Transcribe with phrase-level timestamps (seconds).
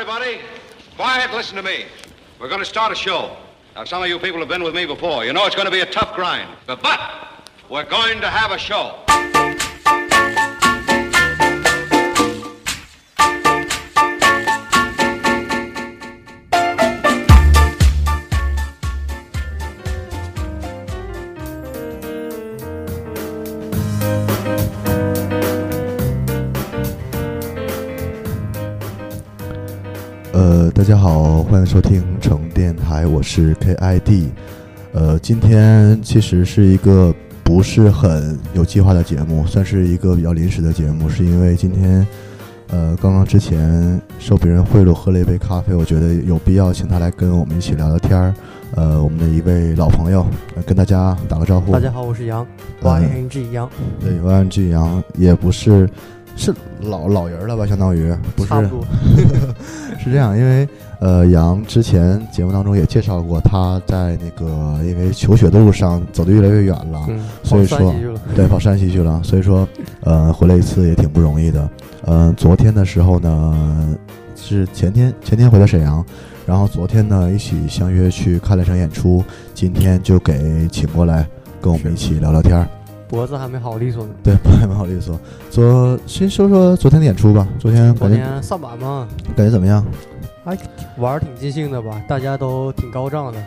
[0.00, 0.40] everybody.
[0.96, 1.84] Quiet, listen to me.
[2.38, 3.36] We're going to start a show.
[3.74, 5.26] Now, some of you people have been with me before.
[5.26, 6.48] You know it's going to be a tough grind.
[6.66, 6.98] But, but
[7.68, 8.96] we're going to have a show.
[30.90, 34.26] 家好，欢迎收听城电台，我是 KID。
[34.92, 42.04] 呃，今天其实是一个不是很有计划的节目，算是一个比较临时的节目，是因为今天
[42.70, 48.34] 呃刚刚之前受别人贿赂喝了一杯咖啡，我觉得有必要请他来跟我们一起聊聊天儿。
[48.74, 50.26] 呃，我们的一位老朋友，
[50.56, 51.72] 呃跟大家打个招呼。
[51.72, 52.44] 大家好，我是杨
[52.82, 53.70] 嗯，Y N G 杨，
[54.00, 55.88] 对，YNG 杨也不是
[56.36, 58.50] 是老老人了吧，相当于不是。
[60.02, 60.66] 是这样，因为
[60.98, 67.94] 呃，杨之前节目当中也介绍过，他在那个因为求学的路上走得越来越远了，嗯，所以说。
[68.34, 69.68] 对，跑山西去了，所以说
[70.02, 71.68] 呃，回来一次也挺不容易的。
[72.06, 73.96] 嗯、昨天的时候呢，
[74.34, 76.02] 是前天前天回到沈阳，
[76.46, 81.26] 然后昨天呢一起相约去看了场演出，今天就给请过来
[81.60, 82.66] 跟我们一起聊聊天儿。
[83.10, 84.10] 脖子还没好利索呢。
[84.22, 85.18] 对，脖子还没好利索。
[85.50, 89.84] 昨先说说昨天的演出吧，昨天昨感觉天上板嘛，感觉怎么样？
[90.44, 90.56] 还
[90.96, 93.38] 玩儿挺尽兴的吧，大家都挺高涨的。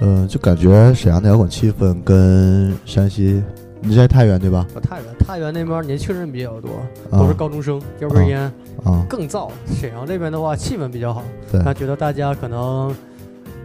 [0.00, 3.42] 嗯、就感觉沈阳的摇滚气氛跟山西，
[3.80, 4.66] 你在太原对吧？
[4.74, 6.68] 我太原，太原那边年轻人比较多，
[7.10, 8.40] 啊都是高中生，叼根烟
[8.84, 9.48] 啊，更燥。
[9.74, 12.94] 沈阳这边的话，气氛比较好，对他觉得大家可能。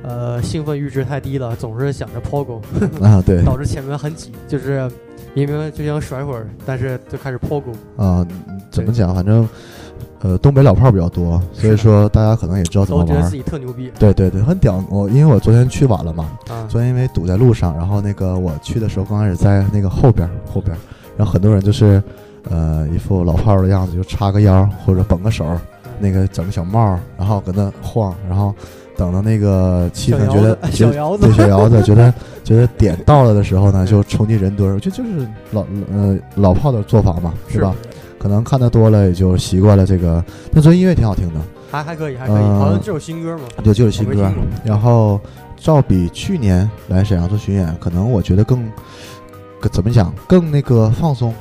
[0.04, 2.62] 呃，兴奋阈值太低了，总是想着抛狗，
[3.02, 4.90] 啊，对 导致前面很挤，就是
[5.34, 7.72] 明明就想甩会儿，但是就开始抛狗。
[7.98, 8.26] 啊，
[8.70, 9.16] 怎么讲？
[9.16, 9.48] 反正
[10.20, 13.36] 呃，东北老炮儿比较多，所以说大家可能也知道怎么玩觉得自。
[13.36, 14.84] 己特牛逼对对对，很屌。
[14.90, 16.66] 我因为我昨天去晚了嘛，啊！
[16.70, 20.80] 昨天因为堵在路上，然后那个我去的时候刚开始在那个后边儿后边儿，
[21.18, 22.02] 然后很多人就是
[22.50, 25.60] 呃一副老炮儿的样子，就叉个腰或者绷个手儿，
[26.00, 28.56] 那个整个小帽儿，然后搁那晃，然后
[28.96, 37.76] 等到那个气氛觉得觉得小窑子对，小窑子觉得觉得点到了的时候呢，就冲进人堆儿，我觉得就是老呃老炮的做法嘛，是吧？？
[38.20, 40.24] 可能看的多了也就习惯了这个。
[40.52, 43.44] 那昨天音乐挺好听的，还还可以，还可以，呃好像这首新歌嘛。
[43.64, 44.32] 对就是新歌。
[44.64, 45.20] 然后
[45.58, 48.66] 照比去年来沈阳做巡演，可能我觉得更
[49.60, 51.34] 更怎么讲更那个放松。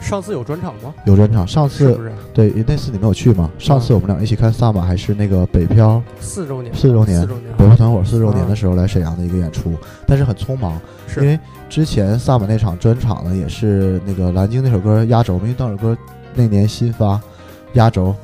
[0.00, 0.92] 上次有专场吗？
[1.04, 3.50] 有专场，上次是不是对那次你没有去吗？
[3.58, 6.74] 上次我们俩一起看萨满，还是那个北漂四周年？
[6.74, 7.52] 四周年四周年。
[7.56, 9.74] 北漂团伙四周年的时候来沈阳的一个演出，
[10.06, 10.80] 但是很匆忙，
[11.18, 11.38] 因为
[11.68, 15.96] 之前萨满那场专场呢，也是那个蓝鲸那首歌压轴，因为那首歌
[16.34, 17.20] 那年新发，
[17.74, 18.14] 压轴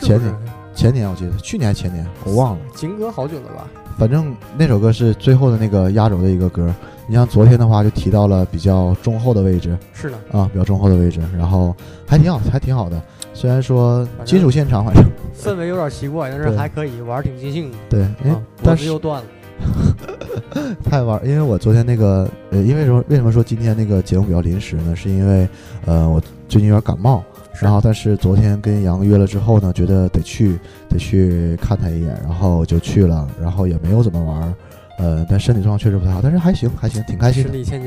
[0.00, 0.34] 前年
[0.74, 3.68] 前年我记得，去年还前年我忘了，情歌好久了吧？
[3.98, 6.74] 反正那首歌是最后的那个压轴的一个歌。
[7.08, 11.74] 你像昨天的话，就提到了比较中后的位置是的，啊，比较中后的位置，然后
[12.06, 13.02] 还挺好，还挺好的。
[13.32, 15.04] 虽然说金属现场，反正
[15.34, 17.78] 氛围有点奇怪，但是还可以，玩儿挺尽兴的。
[17.88, 19.28] 对，哎啊，脖但是又断了。
[20.84, 24.94] 太玩儿，因为我昨天那个呃，因为什么为什么说今天那个节目比较临时呢？
[24.94, 25.48] 是因为
[25.86, 27.24] 呃，我最近有点感冒，
[27.60, 30.58] 然后但是昨天跟杨约了之后呢，觉得得去
[30.90, 34.54] 得去看他一眼，然后就去了，然后也没有怎么玩儿，
[34.98, 37.58] 呃，但身体状况确实不太好，但是还行还行，挺开心身的。
[37.58, 37.82] 体欠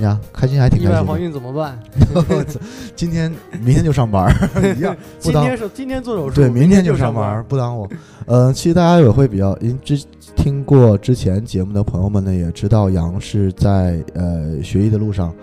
[0.00, 1.18] 佳，开心还挺意外怀。
[1.18, 1.76] 孕怎么办？
[2.94, 3.28] 今天
[3.60, 7.44] 明天就上班儿一样， 今天是今天做手术，对，明天就就上班。
[7.48, 7.88] 不耽误。
[8.26, 10.00] 呃，其实大家也会比较，因之
[10.36, 15.34] 听过之前节目的朋友们呢，也知道杨是在呃学医的路上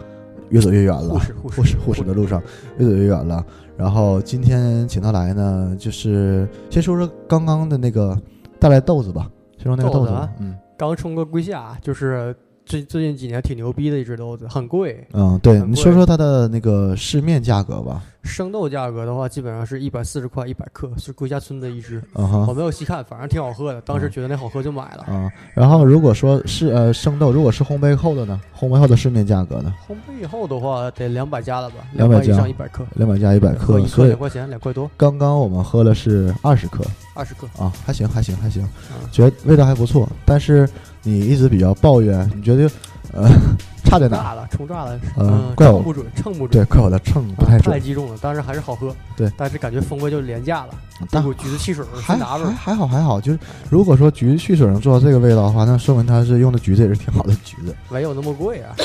[0.50, 2.42] 越走越远了，护士，护护士护士的路上
[2.78, 3.46] 越走越远了。
[3.78, 8.18] 然后今天请他来呢，就是先说说刚刚的那个
[8.60, 12.36] 带来豆子吧，先说那个豆子嗯刚冲个龟下，就是
[12.72, 15.06] 最最近几年挺牛逼的一只豆子，很贵。
[15.12, 22.02] 嗯，对你说说它的那个市面价格吧，生豆价格的话，基本上是一百四十块一百克，是龟下村的一只。
[22.14, 22.48] 嗯哼。
[22.48, 23.82] 我没有细看，反正挺好喝的。
[23.82, 25.04] 当时觉得那好喝就买了。
[25.04, 28.40] 啊、然后如果说是呃生豆，如果是烘焙后的呢？
[28.58, 29.74] 烘焙后的市面价格呢？
[29.86, 36.86] 烘焙以后的话得两百加了吧？200百以加上一百克，两百加一百克，一所以克两块钱，两块多，刚刚我们喝了是二十克
[37.16, 37.46] 二十克。
[37.62, 38.64] 啊，还行还行还行，
[38.94, 40.08] 嗯觉得味道还不错。
[40.24, 40.70] 但是
[41.04, 42.70] 你一直比较抱怨，你觉得
[43.14, 43.28] 呃
[43.84, 44.18] 差在哪？
[44.18, 48.96] 炸了，冲炸了，嗯嗯，怪我称不准，称不准，对，怪我的秤不啊太准太，击中了，但是还是好喝。
[49.18, 50.70] 对但是感觉风味就廉价了，
[51.00, 52.48] 那但股橘子汽水儿还是拿味儿。
[52.52, 53.20] 还还好还好。
[53.20, 53.40] 就是
[53.70, 57.76] 如果说橘子汽水能做到这个味道的话，那说明它是用的橘子也是挺好的橘子。
[57.90, 58.76] 没有那么贵啊。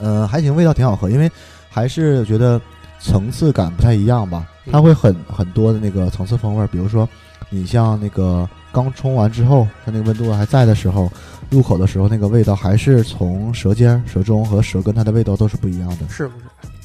[0.00, 1.30] 嗯、 还行，味道挺好喝，因为
[1.70, 2.60] 还是觉得
[3.00, 4.46] 层次感不太一样吧。
[4.70, 7.08] 它会很很多的那个层次风味儿，比如说
[7.48, 11.10] 你像那个刚冲完之后，它那个温度还在的时候，
[11.50, 16.08] 入口的时候那个味道还是从舌尖、舌中和舌根它的味道都是不一样的。
[16.08, 16.44] 是不是？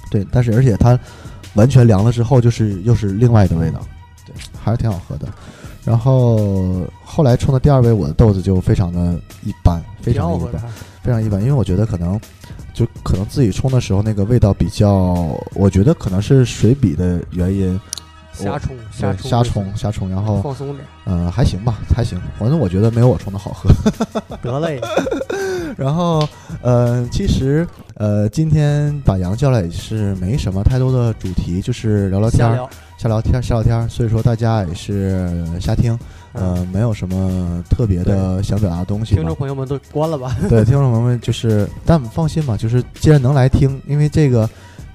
[0.09, 0.97] 对，但是而且它
[1.55, 3.79] 完全凉了之后，就是又是另外的味道，
[4.25, 4.33] 对，
[4.63, 5.27] 还是挺好喝的。
[5.83, 10.63] 然后后来冲的第二杯，我的豆子就非常的一般，非常一般，
[11.01, 12.17] 非常一般，因为我觉得可能
[12.73, 17.77] 就可能自己冲的时候那个味道比较，我觉得可能是水比的原因。
[18.33, 20.79] 瞎冲，瞎冲，瞎冲，瞎冲，然后放松点。
[21.05, 22.19] 嗯，还行吧，还行。
[22.39, 23.69] 反正我觉得没有我冲的好喝。
[24.41, 24.81] 得嘞。
[25.77, 26.27] 然后，
[26.61, 33.87] 呃，其实，呃，今天把杨叫来也是没什么太多的主题，就是聊聊天儿，瞎聊天，瞎聊天。
[33.89, 35.97] 所以说大家也是瞎听，
[36.33, 39.15] 呃，没有什么特别的想表达的东西。
[39.15, 40.35] 听众朋友们都关了吧？
[40.49, 44.49] 对，听众朋友们就是，但放心吧，就是既然能来听，因为这个。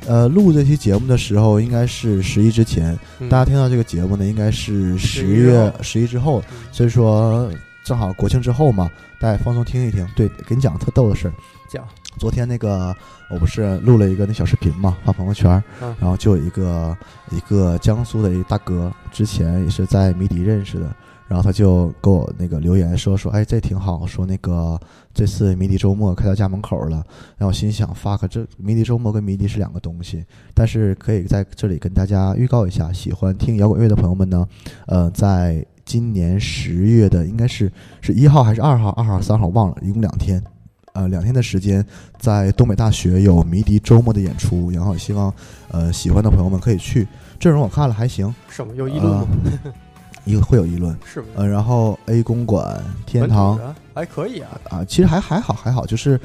[0.06, 2.98] 呃，录这期节目的时候应该是十一之前，
[3.28, 6.42] 大家听到这个节目呢，应该是十月十一之后，
[6.72, 7.50] 所以说
[7.84, 8.90] 正好国庆之后嘛，
[9.20, 10.06] 大家放松听一听。
[10.16, 11.32] 对，给你讲个特逗的事儿，
[11.68, 11.86] 讲
[12.16, 12.94] 昨天那个
[13.28, 16.96] 我不是录了一个那小视频嘛，发朋友圈，然后就有一个
[17.30, 20.94] 一个江苏的一大哥，之前也是在迷笛认识的。
[21.28, 24.06] 然后他就给我那个留言说说，哎，这挺好。
[24.06, 24.80] 说那个
[25.12, 27.04] 这次迷笛周末开到家门口了。
[27.36, 30.24] 然后我心想，fuck，这迷笛周末跟迷笛是两个东西。
[30.54, 34.48] 但是可以在这里跟大家预告一下，喜欢听摇滚乐的朋友们呢，
[34.86, 37.70] 呃，在今年十月的应该是
[38.00, 38.88] 是一号还是二号？
[38.92, 40.42] 二号、三号忘了，一共两天，
[40.94, 41.84] 呃，两天的时间，
[42.18, 44.70] 在东北大学有迷笛周末的演出。
[44.70, 45.30] 然后希望
[45.70, 47.06] 呃喜欢的朋友们可以去。
[47.38, 48.34] 阵容我看了还行。
[48.48, 49.26] 什么有议论吗？
[50.28, 51.24] 一个会有议论，是。
[51.34, 53.58] 呃，然后 A 公馆、天堂。
[53.94, 54.50] 还可以啊。
[54.70, 56.20] 啊，其实还还好还好，就是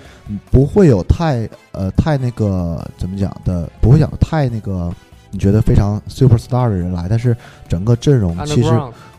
[0.51, 4.94] 不会有太呃太那个怎么讲的，不会讲太那个
[5.31, 7.35] 你觉得非常 super star 的人来，但是
[7.67, 8.69] 整个阵容其实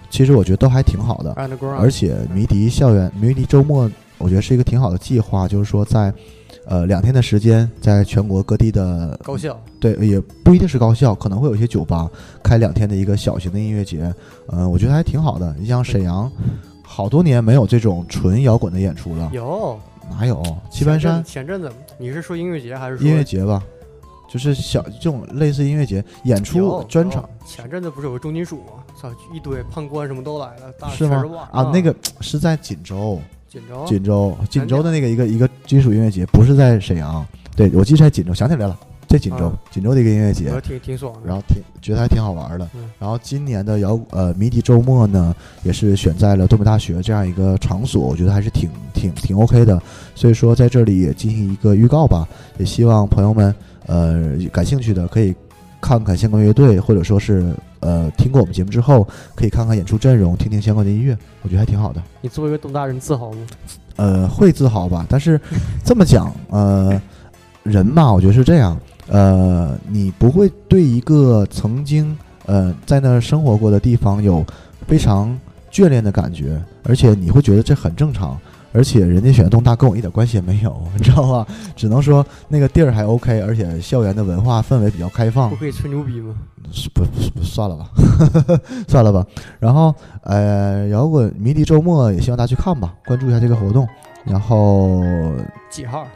[0.09, 1.33] 其实我觉得都还挺好的，
[1.79, 3.91] 而且迷笛校园迷笛周末，
[4.25, 6.11] 我觉得是一个挺好的计划，就是说在。
[6.67, 12.11] 呃，两天的时间，在全国各地的高校，对，也不一定是高校，可能会有一些酒吧
[12.43, 14.11] 开两天的一个小型的音乐节。
[14.49, 15.55] 嗯，我觉得还挺好的。
[15.59, 16.33] 你像沈阳，
[16.83, 19.29] 好多年没有这种纯摇滚的演出了。
[19.35, 19.79] 有
[20.11, 20.43] 哪有？
[20.71, 23.63] 棋盘山前阵子，你是说音乐节还是音乐节吧？
[24.27, 27.29] 就是小这种类似音乐节演出专场。
[27.45, 28.83] 前阵子不是有个重金属吗？
[28.99, 31.47] 操，一堆判官什么都来了，是吗？
[31.53, 33.21] 啊，那个是在锦州。
[33.55, 37.25] 锦州，锦州，锦州的那个一个一个金属音乐节，不是在沈阳，
[37.55, 42.69] 对我记得在锦州，想起来了，在锦州，锦州的一个音乐节，挺挺爽，然后挺觉得还挺好玩的。
[42.99, 49.81] 然后今年的摇呃迷笛周末呢，也是选在了东北大学这样一个场所，我觉得还是挺挺挺 OK 的。
[50.17, 52.27] 所以说在这里也进行一个预告吧，
[52.59, 53.55] 也希望朋友们
[53.87, 55.33] 呃感兴趣的可以
[55.85, 57.55] 看看相关乐队，或者说是。
[57.81, 62.03] 呃，听过我们节目之后，可以看看演出阵容，听听相关的音乐，我觉得还挺好的。
[62.23, 63.47] 你作为一个东大人，自豪吗？
[63.97, 65.05] 呃，会自豪吧。
[65.07, 65.39] 但是
[65.85, 66.99] 这么讲，呃，
[67.63, 68.81] 人嘛，我觉得是这样。
[69.09, 72.17] 呃，你不会对一个曾经
[72.47, 74.43] 呃在那生活过的地方有
[74.89, 75.39] 非常
[75.71, 78.41] 眷恋的感觉，而且你会觉得这很正常。
[78.75, 81.47] 而且人家选东大跟我一点关系也没有，你知道吧？
[81.77, 85.49] 只能说那个地儿还 OK，而且校园的文化氛围比较开放。
[85.49, 86.35] 不可以吹牛逼吗？
[86.93, 87.89] 不不，算了吧，
[88.89, 89.25] 算了吧。
[89.61, 93.87] 然后呃，摇滚迷笛周末也希望大家去看吧，关注一下这个活动。
[94.25, 95.03] 然后
[95.71, 96.07] 几号？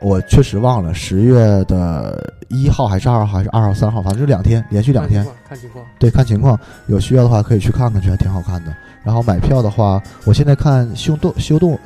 [0.00, 5.26] 我确实忘了，十月的一号还是二号还是二号三号，反正就两天，连续两天。
[5.48, 5.84] 看情况。
[5.98, 8.74] 对，看情况，有需要的话可以去看看去，还挺好看的。
[9.02, 11.78] 然后买票的话，我现在看秀动秀动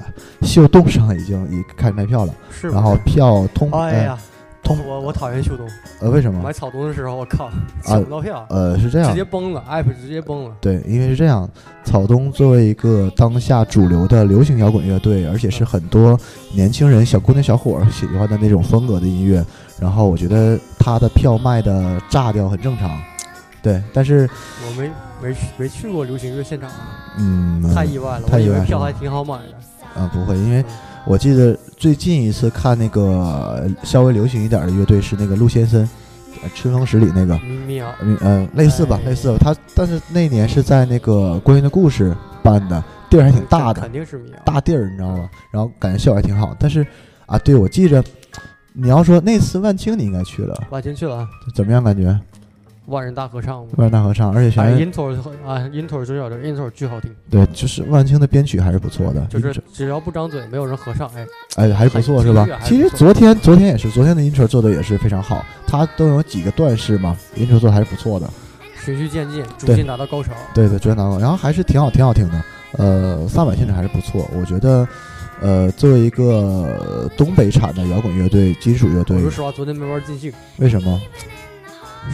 [0.42, 2.34] 秀动上已经已开始卖票了。
[2.50, 2.68] 是。
[2.68, 4.18] 然后票通哎呀，
[4.62, 5.66] 通我我讨厌秀动。
[6.00, 6.42] 呃，为什么？
[6.42, 7.50] 买草东的时候，我靠，
[7.84, 8.46] 抢不到票。
[8.48, 9.10] 呃，是这样。
[9.10, 10.52] 直接崩了，app 直接崩了。
[10.60, 11.48] 对，因为是这样，
[11.84, 16.18] 草东作为一个当下主流的流行摇滚乐队，而且是很多
[16.54, 19.44] 年轻人、小姑娘、小伙儿喜欢的那种风格的音乐，
[19.80, 23.00] 然后我觉得他的票卖的炸掉很正常。
[23.62, 24.28] 对，但是
[24.66, 24.90] 我没
[25.22, 30.00] 没没去过流行乐现场啊，嗯，太意外了，我以为票还挺好买的。
[30.00, 30.64] 啊，不会，因为
[31.04, 35.88] 我记得最近一次看那个稍微流行一点的乐队是那个陆先生，
[36.54, 37.38] 春风十里那个，
[38.20, 39.36] 嗯，类似吧，类似。
[39.38, 45.28] 他但是那年是在那个光阴的故事办的，地儿还挺大的，肯定是民谣，大地儿，你知道吗？
[45.50, 46.56] 然后感觉效果还挺好。
[46.58, 46.86] 但是
[47.26, 48.02] 啊，对，我记着，
[48.72, 52.16] 你要说那次万青，你应该去了，万青去了，怎么样感觉？
[52.86, 55.14] 万人大合唱，万人大合唱，而且全 intro
[55.46, 57.14] 啊，intro 最小的 intro 巨好听。
[57.30, 62.46] 对，就是万青的编曲还是不错的，就是只要不张嘴，没有人合唱，哎哎，还是不错，是吧？
[62.64, 68.28] 其实昨天昨天也是，昨天的 intro 做的也是非常好，它都有几个段式嘛，intro 做的还是不错的。
[68.84, 70.32] 循序渐进，逐渐达到高潮。
[70.52, 72.44] 对对，逐渐达到，然后还是挺好，挺好听的。
[72.72, 74.88] 呃，萨满现场还是不错，我觉得，
[75.40, 81.00] 呃，作为一个东北产的摇滚乐队、金属乐队我说，实话，昨天没玩尽兴，为什么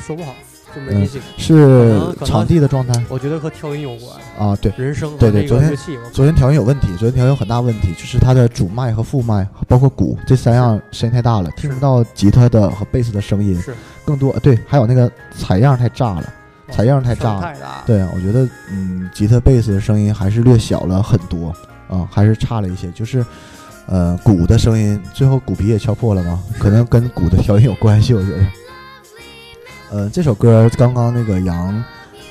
[0.05, 0.35] 说不好
[0.75, 1.09] 就没嗯。
[1.37, 4.57] 是场地的状态我觉得和调音有关，啊？
[4.61, 5.77] 对，人声对对昨天。
[6.13, 16.33] 昨天调音有问题，昨天调音有很大问题，就是它的主麦和副麦，包括鼓这三样声音太大了，听不到吉他的和贝斯的声音，是更多对，还有那个采样太炸了，
[16.71, 17.41] 采样太炸了。
[17.41, 17.83] 太大。
[17.87, 21.55] 对，我觉得嗯，吉他、贝斯的声音还是略小了很多
[21.89, 22.91] 啊，还是差了一些。
[22.93, 23.25] 就是
[23.87, 28.39] 呃，鼓的声音，最后鼓皮也敲破了嘛，可能跟鼓的调音有关系，我觉得。
[29.91, 31.85] 呃，这首歌刚刚那个杨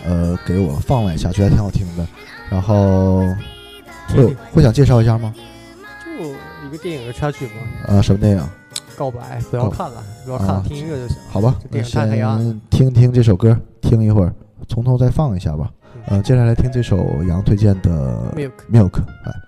[0.06, 2.08] 呃给我放了一下，觉得挺好听的。
[2.50, 3.20] 然后
[4.10, 5.34] 会有会想介绍一下吗？
[6.06, 6.26] 就
[6.68, 7.52] 一个电影的插曲吗，
[7.88, 8.50] 呃，什么电影？
[8.96, 11.18] 告白不要看了，不要看了，啊听音乐就行。
[11.30, 12.08] 好吧电影太
[12.70, 14.34] 听听这首歌，听一会儿，
[14.68, 15.70] 从头再放一下吧。
[16.08, 19.47] 呃，接下来听这首杨推荐的 Milk Milk，来。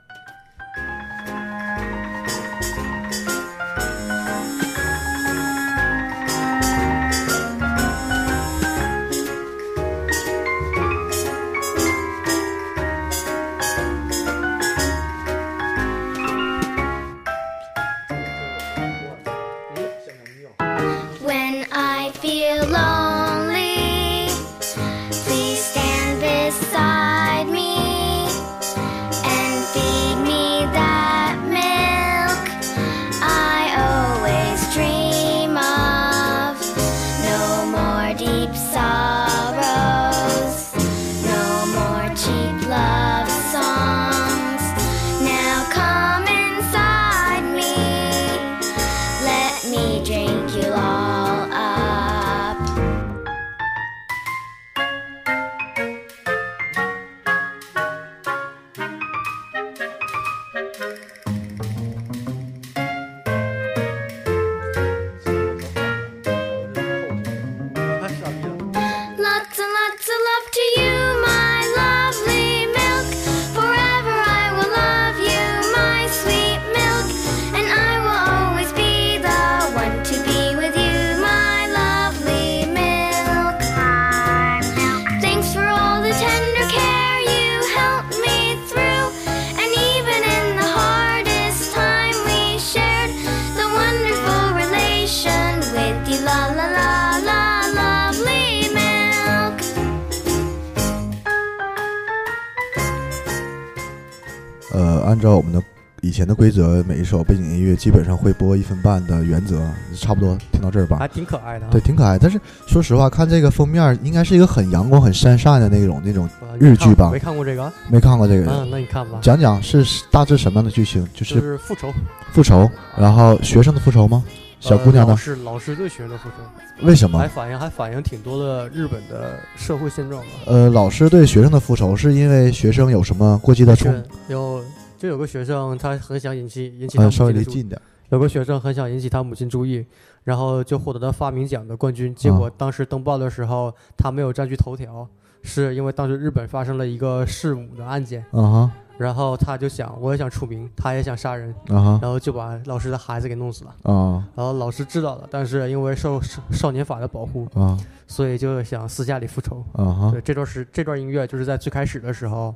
[106.30, 109.60] 的规则，每一首背景音乐基本上会播一分半的原则，
[109.98, 111.08] 差不多听到这儿吧还。
[111.08, 111.70] 挺可爱的啊。
[111.72, 112.18] 对，挺可爱。
[112.20, 116.30] 但是说实话，看这个封面，应该是一个很阳光、很善善的那种那种。
[116.42, 117.72] 呃日剧吧没看过这个？
[117.90, 119.20] 没看过这个，嗯，那你看吧。
[119.22, 121.02] 讲讲是大致什么样的剧情？
[121.14, 121.94] 就就是是复仇，
[122.34, 124.22] 复仇，然后学生的复仇吗？
[124.60, 125.14] 小姑娘呢？
[125.14, 127.30] 呃老师老师对学生的复仇，为什么还？
[127.30, 130.28] 反映还反映挺多的日本的社会现状吧。
[130.48, 133.90] 呃，老师对学生的复仇是因为学生有什么过激的冲？
[133.90, 134.62] 是有
[135.00, 137.82] 就有个学生，他很想引起引起他呃，母亲的注意，离近点。
[138.10, 139.86] 有个学生很想引起他母亲注意，
[140.26, 142.14] 然后就获得了发明奖的冠军。
[142.14, 145.08] 结果啊当时登报的时候，他没有占据头条，
[145.42, 153.76] 是因为当时日本发生了一个弑母的案件，啊哈，然后他就想，我也想出名，他也想杀人，啊哈，然后就把老师的孩子给弄死了。
[153.84, 157.78] 啊然后老师知道了，但是因为受少少年法的保护，啊
[158.08, 159.64] 所以就想私下里复仇。
[159.74, 162.56] 啊哈对，这段是这段音乐就是在最开始的时候，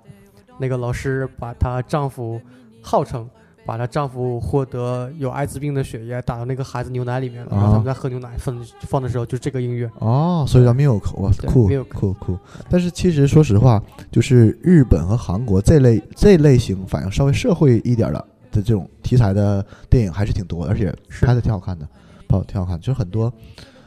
[0.63, 2.39] 那个老师把她丈夫
[2.81, 3.29] 号称
[3.65, 9.89] 把她丈夫获得有艾滋病的血液打到那个孩子牛奶里面了，然后他们在喝牛奶放放的时候就这个音乐。
[9.99, 12.37] 哦，所以叫 milk，哇，对酷 milk 酷酷。
[12.69, 21.85] 但是其实说实话，就是日本和韩国这类这类型反映稍微社会一点的的这种题材的电影还是挺多的，而且拍的挺好看的，
[22.29, 22.79] 拍的挺好看。
[22.79, 23.31] 就是很多，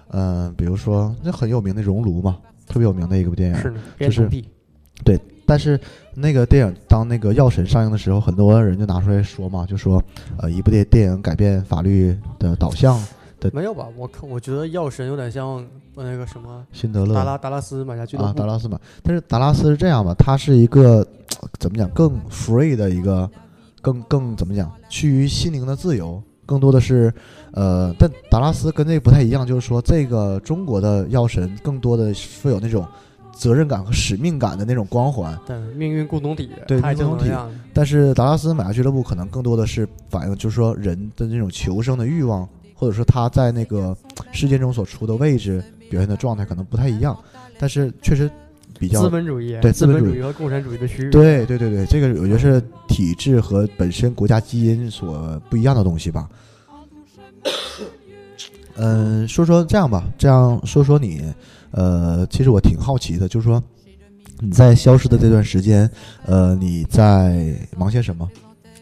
[0.08, 3.74] 嗯、比如说那很有名的《熔炉》嘛，特别有名的一个电影。
[3.98, 4.48] 就是 B
[5.46, 5.78] 但是
[6.14, 10.02] 那个电影当那个《药神》上映的时候，很多人就拿出来说嘛，就说
[10.38, 13.00] 呃，一部电电影改变法律的导向，
[13.52, 13.86] 没有吧？
[13.96, 18.78] 我看我觉得药神有点像呃那个什么辛德勒达拉达拉斯买家俱乐啊，达拉斯嘛。
[19.02, 21.06] 但是达拉斯是这样吧，它是一个
[21.58, 23.30] 怎么讲更 free 的一个，
[23.80, 27.12] 更更怎么讲趋于心灵的自由，更多的是
[27.52, 32.12] 呃，但达拉斯跟这个不太一样，就是说这个中国的药神更多的
[32.42, 32.84] 会有那种
[33.36, 37.30] 责任感和使命感的那种光环，对命运共同体，对共同体。
[37.74, 43.96] 但是达拉斯买家俱乐部可能更多的是反映，就是说人的那种求生的欲望，或者说他在那个
[44.32, 47.16] 世界中所处的位置，表现的状态可能不太一样，
[47.58, 48.30] 但是确实
[48.78, 51.10] 比较资本主义，对资本主义和共产主义的区别。
[51.10, 56.28] 对对对对，这个我觉得是体制和本身国家基因所不一样的东西吧。
[58.78, 61.22] 嗯，说说这样吧，这样说说你，
[61.70, 63.62] 呃，其实我挺好奇的，就是说
[64.40, 65.90] 你在消失的这段时间，
[66.24, 68.28] 呃，你在忙些什么？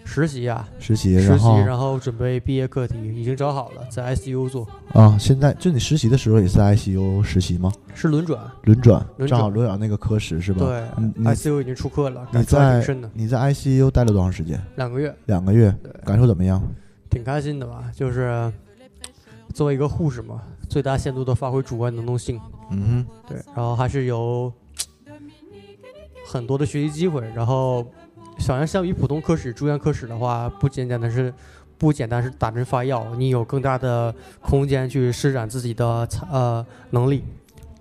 [0.07, 7.73] 实习啊，实习，实习，然后准备毕业课题，已经找好了，在 ICU 做，啊，现在就你实习的时候也是在 ICU 实习吗？
[7.95, 8.39] 是轮转。
[8.65, 10.67] 轮转，正好轮转那个科室是吧？
[10.67, 14.63] 对，ICU 已经出课了，你在你在 ICU 待了多长时间？
[14.77, 15.75] 两个月，两个月，
[16.05, 16.63] 感受怎么样？
[17.09, 17.85] 挺开心的吧？
[17.97, 18.53] 就是
[19.55, 22.39] 作为一个护士嘛，最大限度的发挥主观能动性，
[22.71, 24.53] 嗯对，然后还是有
[26.27, 27.87] 很多的学习机会，然后
[28.39, 31.33] 想要相比普通科室、住院科室的话，不简单的是
[31.79, 37.25] 不简单是打针发药，你有更大的空间去施展自己的呃能力。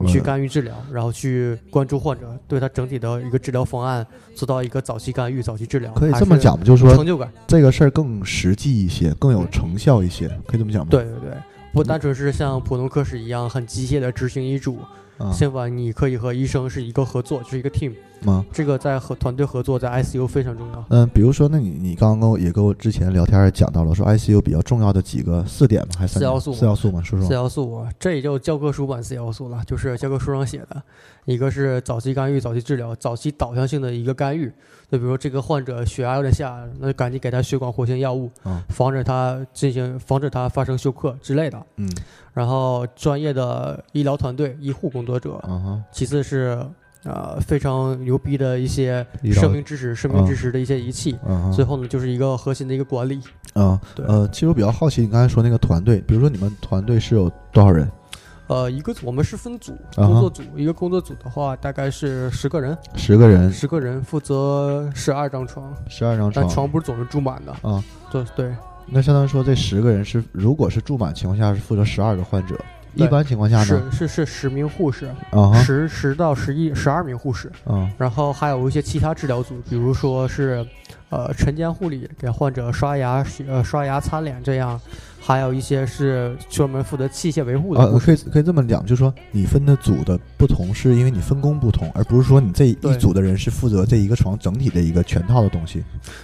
[0.08, 6.66] 去呃干预治疗，然后去关注患者，对他整体的一个治疗方案做到一个早期干预、早期治疗，可以这么讲吗？
[6.66, 7.32] 就是说成就感。
[7.48, 10.88] 这个事儿更实际一些，更有成效一些，可以这么讲吗？
[10.90, 11.32] 对对对，
[11.74, 14.78] 不单纯是像普通科室一样很机械的执行医嘱，
[15.18, 17.94] 啊，相反，你可以和医生是一个合作，就是一个 team。
[18.24, 18.46] 吗？
[18.52, 20.86] 这个在和团队合作，在 ICU 非常重要。
[20.90, 25.90] 嗯，比如说，那你你刚刚跟我也跟我之前聊天也讲到了，说 ICU 比较重要的几个四点吗？
[25.98, 27.02] 还是三点四要素四要素吗？
[27.02, 27.36] 说四说。
[27.36, 30.82] 要素，这也就教科书版四要素了，就是教科书上写的，
[31.26, 34.52] 一个是早期干预、早期治疗、早期导向性的一个干预。
[34.92, 41.60] 就比如说这个患者血压有点下，那就赶紧给他血管活性药物，嗯防止他进行防止他发生休克之类的。
[41.78, 41.90] 嗯
[42.34, 46.64] 然后专业的医疗团队、医护工作者，嗯哼，其次是
[47.04, 51.18] 呃非常牛逼的一些生命支持、生命嗯支持的一些仪器。
[51.28, 53.20] 嗯，最后呢，就是一个核心的一个管理。
[53.56, 57.90] 嗯对呃，其实我比较好奇，你刚才说那个团队，比如说你们团队是有多少人？
[58.48, 66.56] 呃，一个我们是分组工作组，一个工作组的话大概是十个人，十个人，十个人负责十二张床，十二张床但床。
[66.56, 67.52] 床不是总是住满的。
[67.62, 68.54] 啊，对对，
[68.86, 72.60] 那相当于说这十个人是，如果是住满情况下是负责十二个患者，
[72.96, 73.66] 一般情况下呢？
[73.92, 80.66] 是是是十名护士，啊，十十到十一十二名护士，嗯然后还有一些其他治疗组，比如说是
[81.10, 84.80] 呃晨间护理，给患者刷牙、洗呃刷牙、擦脸这样，
[85.20, 88.06] 还有一些是专门负责器械维护的啊，护士。
[88.06, 95.84] 可以可以这么讲，就是说你分的组的不同，是因为你分工不同，而不是说你这一组的人是负责这一个床整体的一个全套的东西。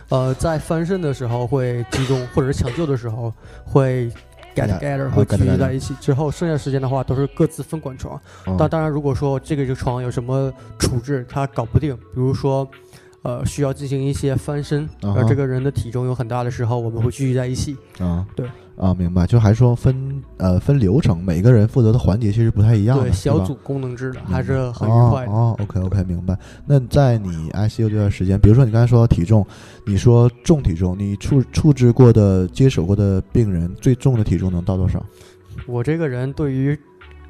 [0.09, 3.33] 呃，在翻身的时候会集中，或者是抢救的时候
[3.65, 4.11] 会
[4.55, 5.93] get together，啊会聚集在一起。
[6.01, 8.19] 之后剩下时间的话都是各自分管床。
[8.47, 12.67] 嗯但当然，如果说这个这个床有什么处置他搞不定，比如说。
[13.21, 17.75] 呃，需要进行一些翻身，而这个人的体重有很大的时候，我们会聚集在一起。
[17.99, 19.27] 啊，对啊，明白。
[19.27, 25.31] 就还说分呃分流程，每个人负责的环节其实不太一样的，对，小组功能制的，还是很愉快的。
[25.31, 25.35] 哦。
[25.35, 26.37] 哦，OK OK，明白。
[26.65, 29.45] 那在你 ICU 这段时间，比如说你刚才说到体重，
[29.85, 35.05] 你说重体重，你处处置过的、接手过的病人最重的体重能到多少？
[35.67, 36.79] 我这个人对于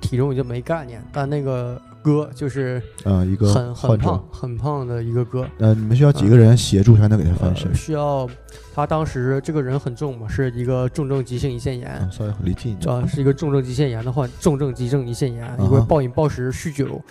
[0.02, 4.28] 体重已经没概念，但那个哥就是呃，一个很很胖。
[4.32, 7.76] 很胖的一个哥，呃，你们需要几个人协助才能给他翻身呃，？
[7.76, 8.28] 需要
[8.74, 12.96] 他当时这个人很重嘛，是一个重症急性胰腺炎嗯，，稍微离近一点。
[12.96, 17.02] 呃，是一个重症急腺炎的患，重症急症胰腺炎，哈因为暴饮暴食酗酒，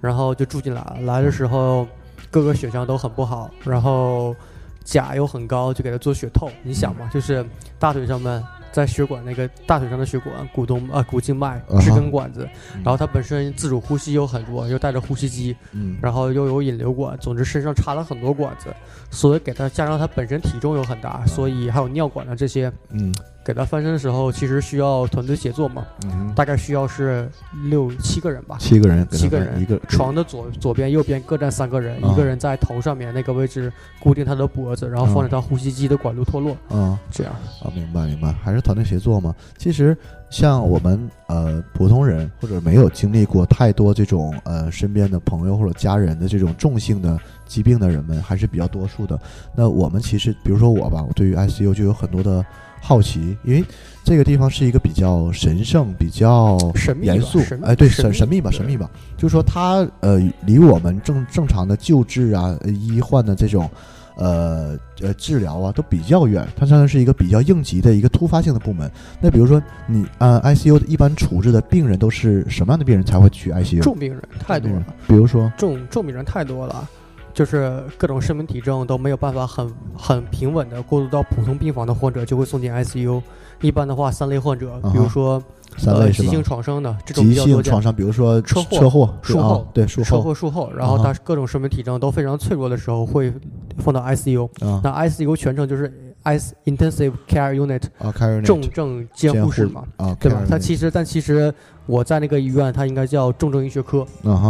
[0.00, 0.96] 然后就住进来了。
[1.02, 1.86] 来的时候
[2.30, 4.34] 各个血象都很不好，然后
[4.84, 6.48] 钾又很高，就给他做血透。
[6.62, 7.44] 你想嘛，就是
[7.78, 12.82] 大腿上面在血管那个大腿上的血管、股动啊、股静脉支根管子，嗯。
[12.82, 18.74] 然后他本身自主呼吸有很多，又带着呼吸机，嗯，然后又有引流管，总之身上插了很多管子，
[19.10, 23.14] 所以给他加上他本身体重又很大，所以还有尿管的这些，嗯
[23.46, 27.30] 给他翻身的时候其实需要团队协作嘛，嗯，大概需要是
[27.70, 28.56] 六七个人吧。
[28.58, 37.32] 七个人给七个人一个床的左左边、右边各站三个人，啊一个人在头上面那个位置固定他的脖子，然后防止他呼吸机的管路脱落，啊这样。
[37.62, 39.32] 啊，明白明白，还是团队协作嘛。
[39.56, 39.96] 其实
[40.28, 49.16] 像我们呃普通人或者没有经历过太多这种呃身边的朋友或者家人的这种重性的疾病的人们还是比较多数的。
[49.54, 52.44] 那我们其实比如说我吧，我对于 ICU 就有很多的
[52.80, 53.64] 好奇，因为
[54.04, 58.90] 这个地方是一个比较神圣、比较神秘严肃哎，对，神神神秘吧，神秘吧。
[59.16, 63.68] 就是说它呃离我们正正常的救治啊、呃医患的这种。
[64.18, 68.90] 呃呃，治疗啊都比较远，它相当于是一个比较应急的一个突发性的部门。
[69.20, 73.82] 那比如说你呃，ICU 一般处置的病人都是什么样的病人才会去 ICU？
[73.82, 76.88] 重病人太多了，比如说，重重病人太多了，
[77.36, 83.20] 就是各种生命体征都没有办法很很平稳的过渡到普通病房的患者，就会送进 ICU。
[83.60, 85.42] 一般的话，三类患者，比如说呃
[85.76, 86.24] 三类是吧？
[86.24, 93.30] 急性创伤的这种急比较多见性创伤，比如说车祸车祸、术后对术后车祸术后，然后他各种生命体征都非常脆弱的时候会
[93.76, 94.48] 放到 ICU。
[94.66, 95.92] 啊那 ICU 全称就是
[96.24, 97.82] IC Intensive Care Unit
[98.44, 100.42] 重症监护室嘛，啊，对吧？
[100.48, 101.52] 它其实但其实
[101.86, 104.06] 我在那个医院，它应该叫重症医学科，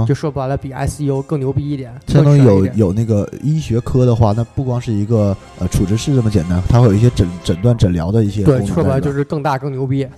[0.06, 10.08] 就说白了比 ICU 更牛逼一点，相当于有有那个医学科的话，那不光是一个呃处置室这么简单，它会有一些诊诊断诊疗的一些对，说白了就是更大更牛逼。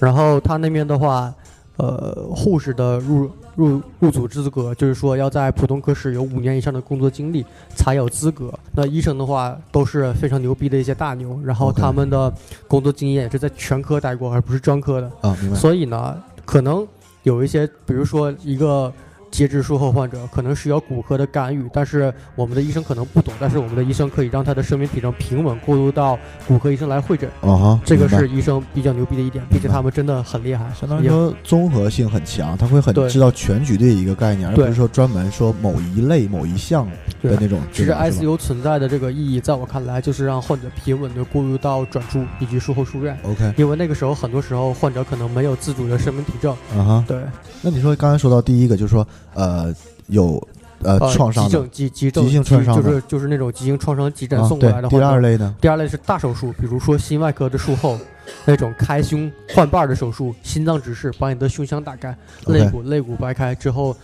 [0.00, 1.32] 然后他那边的话，
[1.76, 8.52] 呃，护士的入入入组资格，就是说要在普通科室有五年以上的工作经历才有资格。
[8.74, 12.32] 那医生的话都是非常牛逼的一些大牛，然后他们的
[12.66, 15.06] 工作经验也是在全科待过，而不是专科的。
[15.20, 16.86] 啊，明白所以呢，可能
[17.24, 18.90] 有一些，比如说一个
[19.36, 26.18] 截肢术后患者可能需要骨科的干预，但是我们的医生可能不懂，但是我们的医生可以让他的生命体征平稳过渡到
[26.48, 27.28] 骨科医生来会诊。
[27.42, 36.86] 啊哈，这个是医生比较牛逼的一点，并且他们真的很厉害，相当于说综合性很强，他会很知道全局的一个概念，而不是说专门说某一类某一项
[37.22, 38.10] 的那种其实治疗。
[38.10, 43.14] 是 ICU 存在的这个意义，在我看来，就是让患者平稳的过渡到转出以及术后出院。
[43.22, 47.20] OK 因为那个时候，很多时候患者可能没有自主的生命体征，啊哈，对，
[47.60, 49.74] 那你说刚才说到第一个就是说呃
[50.08, 50.42] 有
[50.82, 55.04] 呃呃，创伤的急症急急症急性创伤就是就是那种急性创伤急诊啊送过来的，话第。
[55.04, 57.98] 二类呢第二类是大手术，比如说心外科的术后，
[58.44, 63.96] 那种开胸换瓣的手术，心脏直视，把你的胸腔打开，肋骨肋骨掰开之后，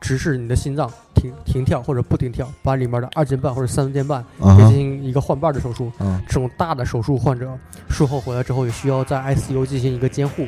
[0.00, 4.24] 直视你的心脏停停跳或者不停跳，把里面的二尖瓣或者三尖瓣
[4.56, 5.90] 进行一个换瓣的手术。
[5.98, 7.48] 啊这种大的手术患者
[7.88, 10.46] 术后回来之后，也需要在 ICU 进行一个监护，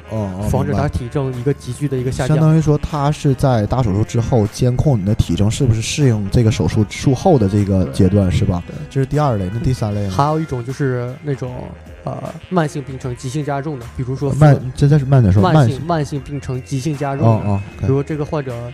[0.50, 2.46] 防止他体重一个急剧的一个下降相。
[2.46, 8.62] 当于说，他是在大手术之后监控你的体重是不是适应这个手术术后的这个阶段，是吧？
[8.66, 10.10] 对这是第二类，那第三类呢？
[10.10, 11.54] 还有一种就是那种
[12.06, 15.86] 呃慢性病程急性加重的，比如说慢，这这是慢点说，慢性性。
[15.86, 18.72] 慢性病程急性加重的，哦哦比如说这个患者，呃，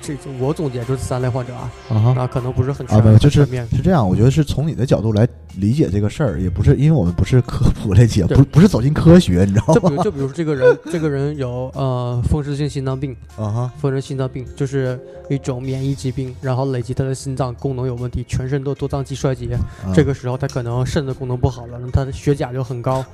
[0.00, 1.70] 这我总结就是三类患者啊，
[2.16, 3.68] 啊可能不是很全，啊，就是很全面。
[3.70, 4.08] 是这样。
[4.08, 9.74] 我觉得是从你的角度来理解这个事儿，也不是因为我们不是科普类节目，不不是走进科学，你知道吗？
[9.74, 23.04] 就比如，就比如说这个人，这个人有呃风湿性心脏病，啊哈，风湿心脏病就是一种免疫疾病，然后累积他的心脏功能有问题，全身都多脏器衰竭，啊这个时候他可能肾的功能不好了，那他的血钾就很高。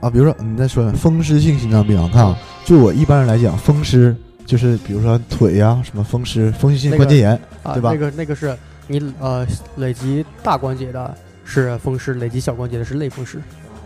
[0.00, 4.14] 啊，比如说你再说风湿性心脏病我，看啊，就我一般人来讲，风湿
[4.46, 13.40] 就是比如说腿呀、什么风湿、风湿性关节炎啊，对吧那个那个是你呃累积大关节的是风湿，累积小关节的是类风湿。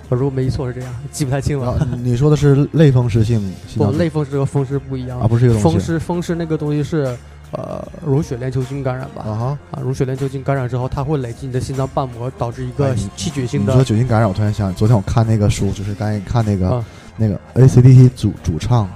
[0.08, 1.86] 我如果没错是这样，记不太清了。
[2.02, 5.28] 你说的是类风湿性心不，脏类风湿和风湿不一样啊，。
[5.28, 7.14] 不是一个东西风湿风湿那个东西是
[7.52, 9.22] 呃溶血链球菌感染吧？
[9.22, 9.58] 啊哈。
[9.70, 16.84] 啊，溶血链球菌感染之后，它会累积你的心脏瓣膜，导致一个哎你气血性你的说酒精感染，我突然想，昨天我看那个书，就是刚才看那个、啊
[17.20, 18.88] 那个 AC/DC 主主唱，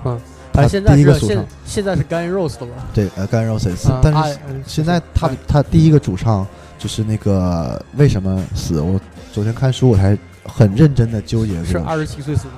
[0.55, 2.87] 哎，他现在是现第一个主唱现在是 Guns N' Roses 了吧？
[2.93, 6.47] 对，呃，Guns N' Roses，、啊但是现在他哎他第一个主唱
[6.79, 8.81] 就是那个为什么死？
[8.81, 9.01] 我
[9.33, 12.51] 昨天看书我才很认真的纠结过，是二十七岁死的，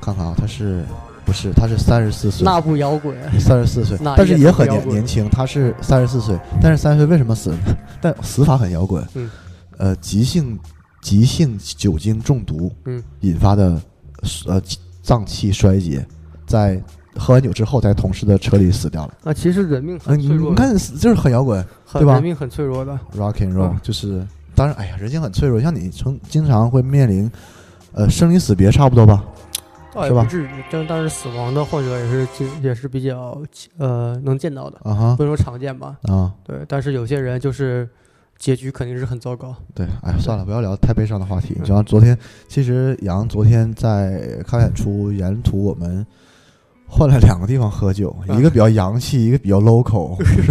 [0.00, 0.84] 看看啊，他是
[1.24, 2.44] 不是他是三十四岁？
[2.44, 3.16] 那不摇滚。
[3.40, 7.52] 三十四岁，但是也也很年年轻，他是三十四岁，但是三十岁为什么死？
[8.00, 9.30] 但死法很摇滚，嗯，
[9.76, 10.58] 呃，急性
[11.02, 13.80] 急性酒精中毒，嗯，引发的
[14.46, 14.62] 呃
[15.02, 16.06] 脏器衰竭，
[16.46, 16.80] 在
[17.18, 19.14] 喝完酒之后，在同事的车里死掉了。
[19.24, 22.98] 啊，其实人命很脆弱的，你看就是很摇滚对吧人命很脆弱的。
[23.16, 27.30] ，rock and roll，、嗯就是当然，哎呀，人性很脆弱，像你成经常会面临
[27.92, 29.24] 呃生离死别，差不多吧？
[29.94, 32.28] 是吧倒也不至于，但但是死亡的患者也是
[32.62, 33.40] 也是比较
[33.78, 35.96] 呃能见到的，啊哈不能说常见吧。
[36.02, 37.88] 啊，对，但是有些人就是
[38.36, 39.52] 结局肯定是很糟糕。
[39.74, 41.54] 对，哎，算了，不要聊太悲伤的话题。
[41.58, 42.16] 嗯就像昨天，
[42.48, 46.06] 其实杨昨天在看演出，沿途我们
[46.90, 50.50] 换了两个地方喝酒，嗯一个比较洋气，一个比较 local 是。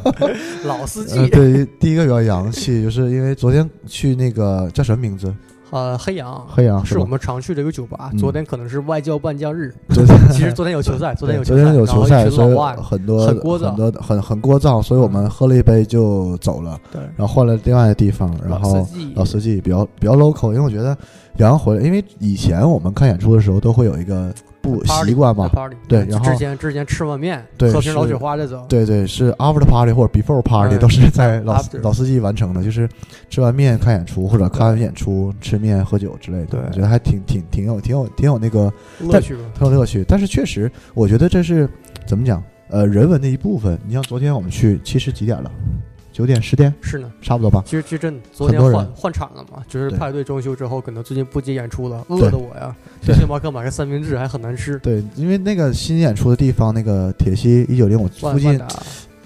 [0.68, 1.18] 老司机。
[1.18, 5.34] 呃，，对，第一个比较洋气， 就是因为昨天去那个叫什么名字？
[5.70, 8.10] 呃，黑羊黑羊吧是我们常去的一个酒吧。
[8.12, 8.18] 嗯。
[8.18, 13.68] 昨天可能是外教半将日， 昨天其实昨天有球赛，昨天有球赛昨赛，天有球赛，所以，很多很聒噪。
[13.70, 19.12] 很多很很聒噪，所以我们喝了一杯就走了，对，然后换了另外的地方，然老后司机。
[19.16, 20.94] 老司机比较比较 local，因为我觉得
[21.38, 24.30] 杨回来，因为以前我们看演出的时候都会有一个
[24.62, 32.88] 不习惯嘛，party，对然后之前之前吃碗面，对喝瓶老雪花再走，对对，是 after party 或者 before party 嗯都是在老老司机完成的，就是
[33.28, 39.42] 吃完面看演出或者看完演出吃面喝酒之类的，对我觉得还挺挺挺有挺有挺有那个乐趣吧。
[39.58, 40.04] 挺有乐趣。
[40.06, 41.68] 但是确实，我觉得这是
[42.06, 42.42] 怎么讲？
[42.68, 43.78] 呃，人文的一部分。
[43.86, 45.50] 你像昨天我们去，其实几点了？
[46.12, 47.10] 九点十点是呢。
[47.22, 47.62] 差不多吧。
[47.66, 54.78] 其实其实真的，昨天换换场了嘛，就是派对装修之后，可能最近不接演出了，饿的我呀，去星巴克买个三明治还很难吃。
[54.80, 58.60] 对，因为那个新演出的地方，那个铁西一九零，我附近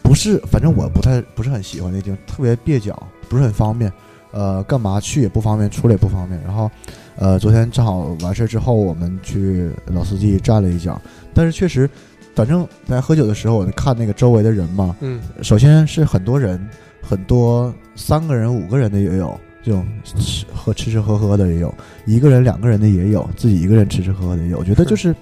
[0.02, 2.96] 不是，反正我不太不是很喜欢那地方，特别蹩脚，
[3.28, 3.92] 不是很方便。
[4.32, 6.38] 呃，干嘛去也不方便，出来也不方便。
[6.42, 6.70] 然后，
[7.16, 11.00] 呃，昨天正好完事儿之后，我们去老司机站了一脚，
[11.32, 11.88] 但是确实，
[12.36, 16.68] 反正在喝酒的时候，我就看那个周围的人嘛，嗯，首先是很多人，
[17.00, 24.58] 很多三个人、五个人的也有，这种吃喝吃吃喝喝的也有，一个人、两个人的也有，自己一个人吃吃喝喝的也有。
[24.58, 25.16] 我觉得就是，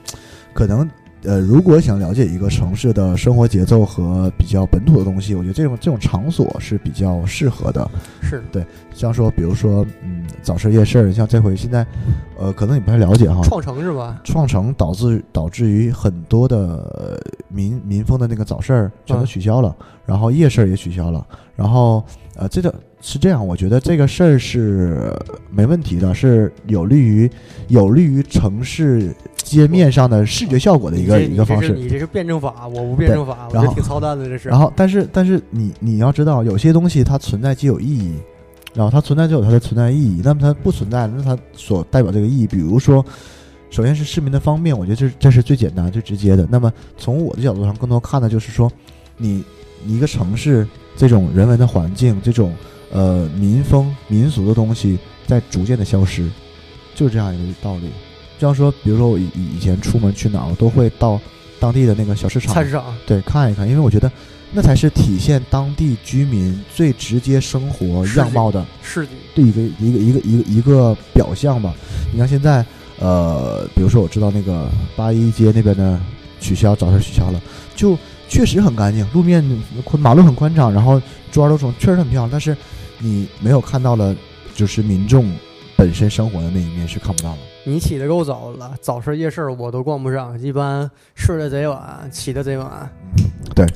[0.52, 0.90] 可能
[1.24, 7.90] 呃，如果想了解一个城市的生活节奏和比较本土的东西，我觉得这种这种场所是比较适合的。
[8.22, 11.86] 是对像说，比如说，嗯，早市夜市儿，像这回现在，
[12.38, 14.20] 呃，可能你不太了解哈，创城是吧？
[14.22, 22.04] 创城导致导致于很多的呃民民风的那个早市儿全都嗯取消了，然后夜市儿也取消了，然后
[22.36, 25.10] 呃，这个是这样，我觉得这个事儿是
[25.50, 27.30] 没问题的，是有利于
[27.68, 31.72] 有利于城市街面上的视觉效果的一个一个方式。
[31.74, 34.48] 你这是辩证法，我不辩证法，我觉得挺操蛋的，这是。
[34.48, 38.14] 然后，但是但是你你要知道，有些东西它存在即有意义，
[38.74, 40.20] 然后它存在就有它的存在意义。
[40.24, 43.04] 那么它不存在，那它所代表这个意义，比如说，
[43.70, 46.48] 首先是市民的方便，我觉得这是这是最简单最直接的。
[46.50, 48.70] 那么从我的角度上，更多看的就是说，
[49.16, 49.44] 你
[49.84, 52.54] 你一个城市这种人文的环境，这种
[52.90, 56.28] 呃民风民俗的东西在逐渐的消失，
[56.94, 57.90] 就是这样一个道理。
[58.38, 61.20] 就像说，比如说我以以以前出门去哪儿，我都会到
[61.60, 64.10] 当地的那个小市场菜市场对，看一看，因为我觉得
[64.52, 71.74] 那才是体现当地居民最直接生活样貌的市集，的一个一个一个一个一个表象吧。
[72.12, 72.64] 你看现在，
[72.98, 75.98] 呃，比如说我知道那个八一街那边的
[76.40, 77.40] 取消早市取消了，
[77.74, 77.96] 就
[78.28, 79.44] 确实很干净，路面
[79.84, 81.00] 宽马路很宽敞，然后
[81.32, 82.56] 砖儿都种确实很漂亮，但是
[82.98, 84.14] 你没有看到了，
[84.54, 85.32] 就是民众
[85.76, 87.38] 本身生活的那一面是看不到的。
[87.66, 92.68] 你起的够早的了，早市夜市我都逛不上，一般睡得贼晚，起得贼晚。
[93.54, 93.66] 对，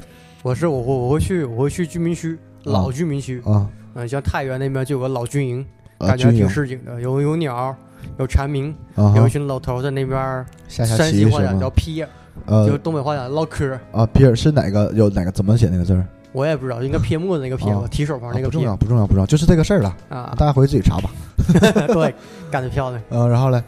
[0.42, 5.64] 我是我会我会去我会去居民区，老居民区，啊，嗯，像太原那边就有个老军营，
[5.98, 7.74] 呃，感觉还挺市井的，有有鸟，
[8.18, 11.72] 有蝉鸣，啊，有一群老头在那边下下山棋是西话讲叫吗？
[11.74, 12.06] 撇，
[12.44, 13.78] 呃就是东北话讲唠嗑。
[13.92, 14.92] 啊，皮尔是哪个？
[14.94, 16.06] 有哪个怎么写那个字儿？
[16.32, 21.10] 我也不知道，应该 撇木的那个撇吧哦，提手旁那个撇啊不重要，不重要，不重要，就是这个事儿了，啊，大家回去自己查吧。
[21.88, 22.14] 对，
[22.50, 23.02] 干得漂亮。
[23.08, 23.62] 嗯， 然后嘞，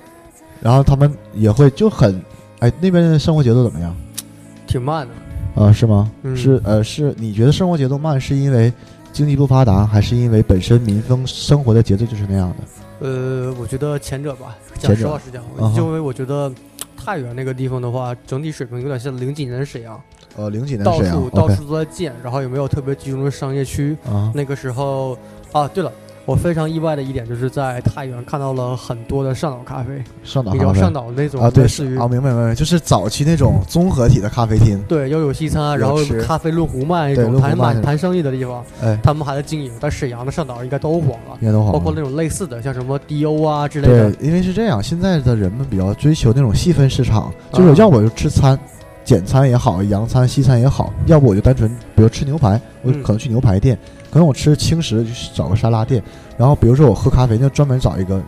[0.61, 2.23] 然后他们也会就很，
[2.59, 3.95] 哎，那边的生活节奏怎么样？
[4.67, 5.63] 挺慢的。
[5.63, 6.11] 啊，是吗？
[6.23, 8.73] 嗯是呃，是你觉得生活节奏慢，是因为
[9.13, 13.09] 经济不发达，还是因为本身民风生活的节奏就是那样的？
[13.09, 15.43] 呃，我觉得前者吧，讲实话实讲，
[15.75, 16.53] 就因为我觉得
[16.97, 20.01] 太原那个地方的话，整体水平有点像零几年的沈阳，
[20.37, 23.97] 呃，零几年到沈阳处到处都在建，然后也没有特别集中的商业区。
[24.05, 25.17] 啊，那个时候
[25.53, 25.91] 啊，对了。
[26.27, 39.73] 我非常意外的一点就是在太原看到了很多的上岛咖啡，上岛比较上岛那种啊，对，类似于啊，明白明白，就是早期那种综合体的咖啡厅，对要有西餐，然后咖啡论壶卖那对种谈论壶卖那种买谈生意的地方，哎，他们还在经营。
[39.81, 41.73] 但沈阳的上岛应该都黄了，应该都黄了。
[41.73, 48.59] 包括那种类似的，像什么 DO 啊之类的对，因为是这样，现在的人们比较追求那种细分市场，就是啊要不我就吃餐，
[49.11, 53.77] 简餐也好，洋餐、西餐也好，要不我就单纯，比如吃牛排，我嗯可能去牛排店，
[54.09, 56.01] 可能我吃轻食就找个沙拉店，
[56.39, 58.23] 然后比如说我喝咖啡，就专门找一个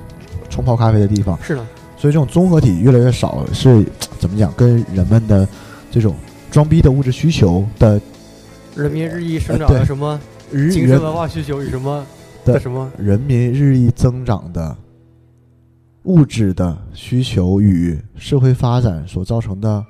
[0.50, 1.64] 冲泡咖啡的地方，是的，
[1.96, 3.86] 所以这种综合体越来越少，是
[4.18, 4.52] 怎么讲？
[4.54, 5.46] 跟人们的
[5.88, 6.16] 这种
[6.50, 8.00] 装逼的物质需求的
[8.74, 12.04] 人民日益生长的什么精神文化需求与什么
[12.44, 14.76] 的的什么人民日益增长的
[16.06, 19.84] 物质的需求与社会发展所造成的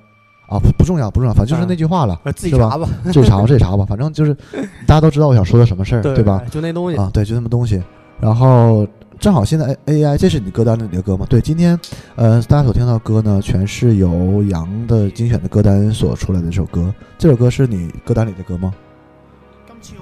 [0.53, 4.35] 啊，不不重要，不重要，反正就是那句话了，呃自己是吧查吧，自己查吧，自己查吧，反正就是
[4.87, 6.43] 大家都知道我想说的什么事儿，对吧？？
[6.51, 7.83] 就那东西，啊，对，就那么东西。
[8.21, 8.87] 然后
[9.19, 11.27] 正好现在 A I，这是你歌单里的歌吗？
[11.29, 11.79] 对，今天
[12.15, 16.95] 呃，大家所听到的歌呢，全是由杨的精选的歌单所出来的这首歌。
[17.19, 18.73] 这首歌是你歌单里的歌吗？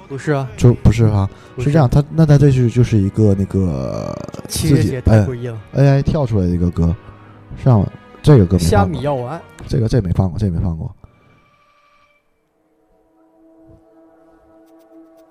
[0.07, 4.15] 不是啊，就不是哈，不是这样，他那他这是就是一个那个
[4.47, 5.25] 自己哎
[5.73, 6.93] ，AI 跳出来的一个歌，
[7.63, 7.83] 上
[8.21, 10.93] 这个歌没虾，米药丸，这个这没放过，这没放过。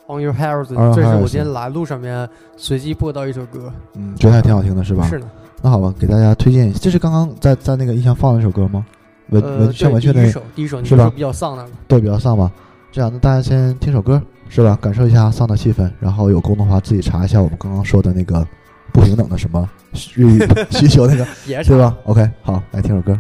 [0.09, 5.07] On Your Your 这是我今天来路上面随机播到一首歌，嗯，觉得还挺好听的是吧？
[5.07, 5.31] 是的，
[5.63, 8.85] 那好吧，给大家推荐一下，这是刚刚在在那个音箱放的那首歌吗？
[9.29, 12.51] 文呃，文像对，文雀那第一首，第一首你是吧比较丧那个，对比较丧吧？
[12.91, 14.77] 这样，那大家先听首歌是吧？
[14.83, 18.45] 感受一下丧的气氛，然后有空的话自己查一下我们刚刚说的那个
[18.93, 19.71] 不平等的什么
[20.17, 20.41] 日语
[20.71, 23.17] 需求那个，对吧？OK，好，来听首歌。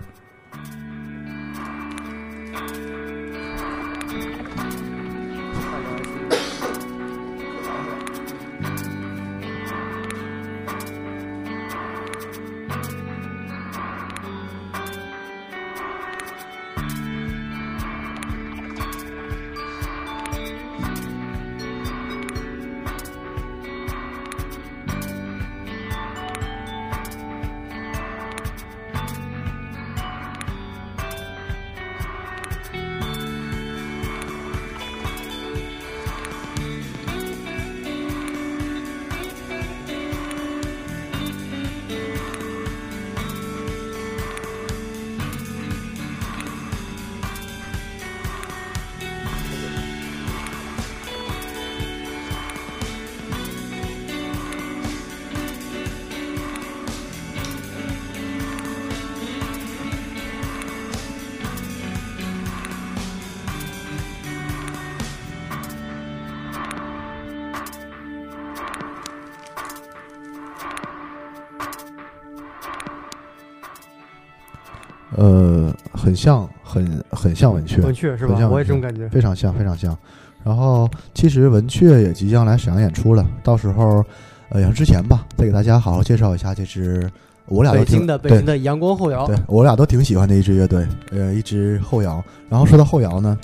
[77.20, 78.50] 很很像文雀，文雀是吧像？
[78.50, 79.08] 我也这种感觉。
[79.10, 79.96] 非常像，非常像。
[80.42, 84.02] 然后其实文雀也即将来沈阳演出了，到时候
[84.48, 87.08] 呃，演出之前吧，再给大家好好介绍一下这支
[87.46, 92.24] 我俩都挺北京的北对京的阳光后摇，对我俩都挺喜欢的一支乐队，呃，一支后摇。
[92.48, 93.38] 然后说到后摇呢，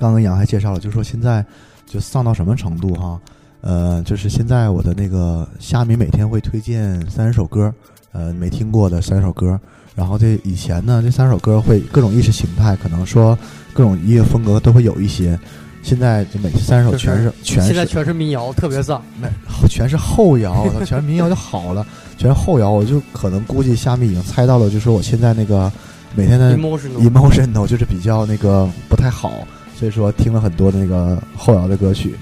[0.00, 1.44] 刚刚杨还介绍了，就说现在
[1.86, 3.20] 就丧到什么程度哈？
[3.60, 7.72] 呃，就是现在我的那个虾米每天会推荐三十首歌，
[8.12, 9.58] 呃，没听过的三十首歌。
[9.98, 13.36] 然后这以前呢，这三十首歌会各种意识形态，可能说
[13.72, 15.36] 各种音乐风格都会有一些。
[15.82, 19.02] 现在就每三十首全是全现在是全是民谣，特别丧。
[19.68, 21.84] 全是后摇，我操，全是民谣就好了，
[22.16, 25.72] 全是后摇，我就可能估计虾米已经猜到了，就是我现在那个
[26.14, 29.32] 每天的 emotional，emotional 就是比较那个不太好，
[29.76, 32.14] 所以说听了很多的那个后摇的歌曲，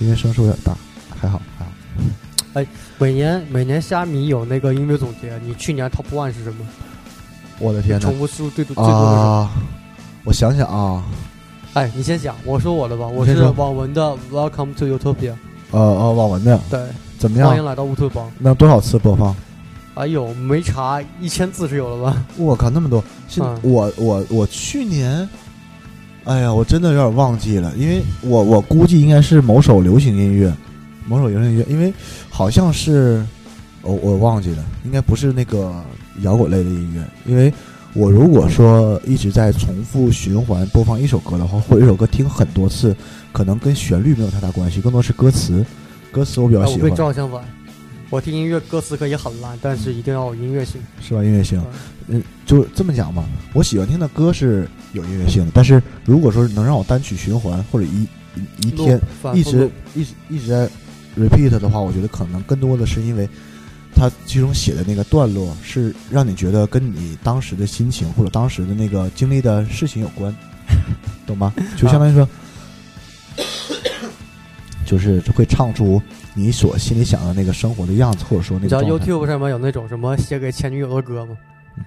[0.00, 0.76] 因为声势有点大，
[1.20, 1.70] 还好还好。
[2.54, 2.66] 哎
[2.98, 6.64] 每年每年虾米有那个音乐总结，你去年 top one 是什么？
[7.62, 9.60] 我的天呐重复次数最多最多的是！
[10.24, 11.04] 我想想啊，
[11.74, 15.34] 哎，你先讲，我说我的吧，我是先说网文的 Welcome to Utopia，
[15.70, 16.80] 呃呃，网文的对，
[17.18, 17.48] 怎么样？
[17.48, 18.28] 欢迎来到乌托邦。
[18.36, 19.34] 那多少次播放？
[19.94, 22.24] 哎呦，没查一千字是有了吧？
[22.36, 23.02] 我靠，那么多！
[23.28, 25.28] 现嗯我我我去年，
[26.24, 30.52] 哎呀，我真的有点忘记了，因为我我估计应该是某首流行音乐，
[31.06, 31.94] 某首流行音乐，因为
[32.28, 33.24] 好像是
[33.82, 35.72] 我我忘记了，应该不是那个
[36.20, 37.52] 摇滚类的音乐，因为
[37.94, 42.94] 我如果说一直在重复循环播放一首歌的话，或者一首歌听很多次，
[43.32, 45.64] 可能跟旋律没有太大关系，更多是歌词，
[46.10, 47.42] 歌词我比较喜欢，正好相反，
[48.10, 50.80] 我听音乐歌词可以很烂，但是一定要有音乐性。
[51.00, 51.24] 是吧？
[51.24, 51.58] 音乐性。
[51.60, 51.66] 嗯
[52.08, 58.02] 嗯，就这么讲吧，我喜欢听的歌是有音乐性的，但是如果说能让我单曲循环或者一
[58.34, 59.00] 一一天
[59.32, 60.68] 一直一直一直在
[61.16, 63.28] repeat 的话，我觉得可能更多的是因为
[63.94, 70.34] 它其中写的那个段落是让你觉得跟你当时的心情或者当时的那个经历的事情有关，
[71.26, 71.52] 懂吗？
[71.76, 72.28] 就相当于说，
[74.84, 76.00] 就是会唱出
[76.34, 78.82] 你所心里想的那个生活的样子，或者说那你知道。
[78.82, 81.36] YouTube 上面有那种什么写给前女友的歌吗？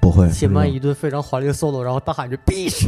[0.01, 2.87] 不会，写不知道满一顿非常华丽的 solo，然后大喊一句 “bitch”。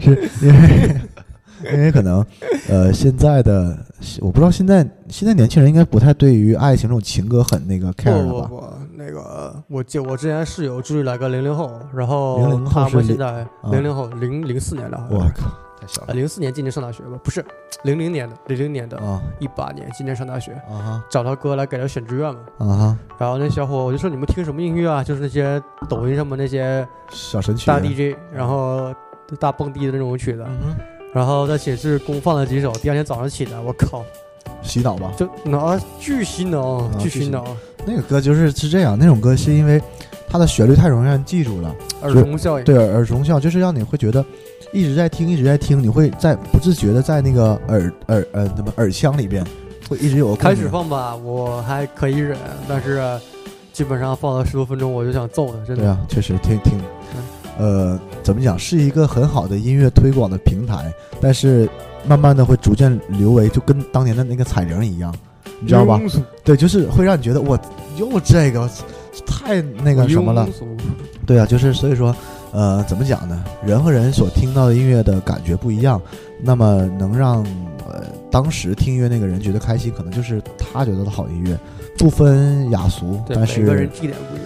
[0.00, 1.00] 是因为
[1.72, 2.24] 因为可能
[2.68, 3.76] 呃现在的
[4.20, 8.48] 我不知道现在现在年轻人应该不太对于爱情这种情歌很那个 care 了吧？
[8.48, 17.18] 不不不，那个我记我之前室友就是来个零零后，然后他们现在啊零零后零零四年的，我靠，太小啊了零四年今年上大学吧？
[17.22, 17.44] 不是
[17.84, 22.40] 零零年的，零零年的，啊一八年今年上大学，啊找他哥来给他选志愿嘛。
[22.58, 22.98] 哈啊哈！
[23.18, 25.02] 然后那小伙我就说你们听什么音乐啊？
[25.02, 28.94] 就是那些抖音上面那些小神曲大 DJ，然后
[29.40, 30.44] 大蹦迪的那种曲子。
[30.46, 30.74] 嗯
[31.12, 34.02] 然后在寝室公放了几首，第二天早上起来，我靠，
[34.62, 35.12] 洗脑吧。
[35.16, 37.44] 就那巨洗脑，啊巨洗脑，
[37.84, 39.80] 那个歌就是是这样，那种歌是因为
[40.26, 42.64] 它的旋律太容易让人记住了，耳聋效应。
[42.64, 44.24] 对耳耳聋效，就是让你会觉得
[44.72, 49.44] 一直在听，一直在听，你会在不自觉的在那个耳耳呃怎么耳腔里边
[49.90, 53.02] 会一直有开始放吧，我还可以忍，但是
[53.70, 55.82] 基本上放了十多分钟，我就想揍他，真的。
[55.82, 56.78] 对啊，确实挺挺，
[57.62, 61.68] 呃，怎么讲，是一个很好的音乐推广的平台，但是
[62.04, 65.14] 慢慢的会逐渐流为，就跟当年的那个彩铃一样，
[65.60, 66.00] 你知道吧？
[66.42, 67.56] 对，就是会让你觉得我
[67.96, 68.68] 又这个
[69.24, 70.48] 太那个什么了
[71.24, 72.12] 对啊，就是所以说，
[72.50, 73.44] 呃，怎么讲呢？
[73.64, 76.02] 人和人所听到的音乐的感觉不一样，
[76.42, 77.44] 那么能让
[77.86, 81.56] 呃当时听音乐那个人觉得开心，可能就是他觉得的好音乐，
[81.96, 84.41] 不分雅俗，对，但每个人是地点不一样。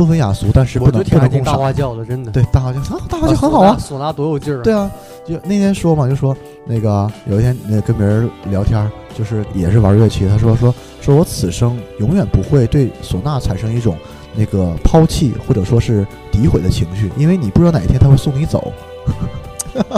[0.00, 1.58] 不分雅俗，但是不我能不能共赏。
[1.58, 2.32] 花轿的，真的。
[2.32, 3.76] 对，大花轿，啊大花轿啊很好啊。
[3.78, 4.62] 唢呐多有劲儿啊！
[4.64, 4.90] 对啊，
[5.26, 6.34] 就那天说嘛，就说
[6.64, 13.94] 那个有一天那跟别人聊天儿，就是也是玩乐器，他说说说我此生永远不会对唢呐产生一种
[14.34, 18.72] 那个抛弃或者说是诋毁的情绪，因为你不知道哪一天他会送你走。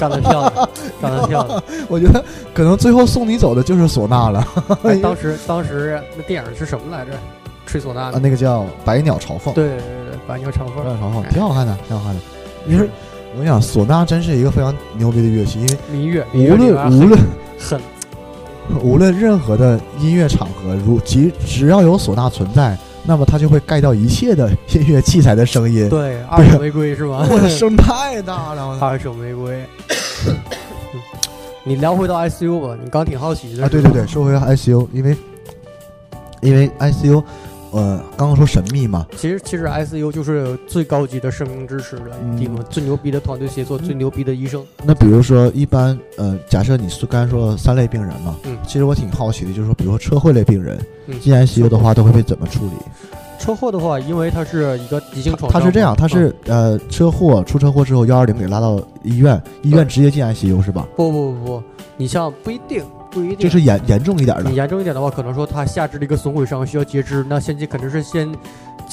[0.01, 0.69] 干得漂亮，
[1.01, 1.63] 干得漂亮。
[1.89, 4.45] 我觉得可能最后送你走的就是唢呐了
[4.83, 7.13] 哎，当时当时那电影是什么来着？
[7.67, 8.19] 吹唢呐啊，的。
[8.19, 10.91] 那个叫《百鸟朝凤》，对对对对，百鸟朝凤百。
[10.91, 12.21] 鸟朝凤挺好看的，挺好看的。
[12.67, 12.89] 因为
[13.35, 17.21] 我跟你讲，唢呐真是一个非常牛逼的乐器，因为民乐，无论无论
[17.59, 17.81] 很
[18.83, 25.89] 无论任何的音乐场合，如即只要有唢呐存在，那么它就会盖掉一切的音乐器材的声音。
[25.89, 27.27] 对二手玫瑰是吧？
[27.31, 29.65] 我的声太大了，二手玫瑰。
[30.29, 30.37] 嗯
[31.65, 33.69] 你聊回到 ICU 吧，你刚挺好奇的啊！
[33.69, 35.17] 对对对，，说回 ICU，因为
[36.41, 37.23] 因为 ICU，
[37.73, 44.65] 呃，刚刚说神秘嘛，其实其实 ICU 就是最高级的生命支持的地方，最牛逼的团队协作，最牛逼的医生。
[44.85, 48.57] 那比如说，一般呃，假设你是刚才说三类病人嘛，嗯。
[48.67, 51.19] 其实我挺好奇的，就是说，比如说车祸类病人嗯。
[51.19, 52.73] 进 ICU 的话，都会被怎么处理？
[53.39, 60.87] 车祸的话，因为它是一个急性创伤嘛，他是这样，他是呃车祸出车祸之后幺二零给拉到医院，医院直接进 ICU 是吧？
[60.95, 61.63] 不不不不，
[61.97, 64.51] 你像不一定不一定，就是严严重一点的。
[64.51, 68.33] 你严重一点的话，可能说他下肢的一个损毁伤需要截肢，那先期肯定是先，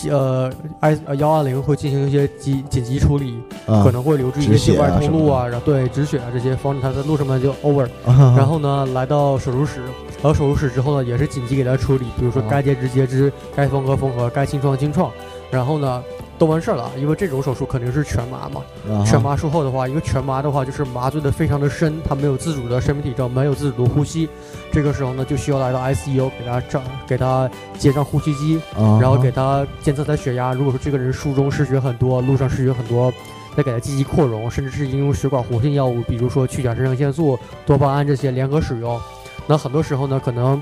[0.09, 0.51] 呃
[0.81, 7.87] ，I 呃幺二零会进行一些紧紧急处理，啊，可能会留置一些血静脉啊通路啊，然后对止血啊这些，防止他在路上面就 over。
[8.05, 9.79] 啊然后呢，来到手术室，
[10.21, 12.47] 到手术室之后呢，也是紧急给他处理，比如说啊。
[12.49, 15.11] 该截肢截肢，该缝合缝合，该清创清创，
[15.49, 16.03] 然后呢。
[16.39, 18.61] 都完事儿了，因为这种手术肯定是全麻嘛。
[18.89, 24.27] 啊全麻术后的话，因为全麻的话就是麻醉的非常的深，他没有自主的生命体征，没有自主的呼吸，
[24.71, 30.53] 这个时候呢就需要来到 ICU 给他上给他接上呼吸机，啊然后给他监测他血压。
[30.53, 33.11] 如果说这个人术中失血很多，路上失血很多，
[33.57, 38.99] 再给他积极扩容，甚至是应用血管活性药物，比如说去甲肾上腺素、多巴胺这些联合使用。
[39.45, 40.61] 那很多时候呢，可能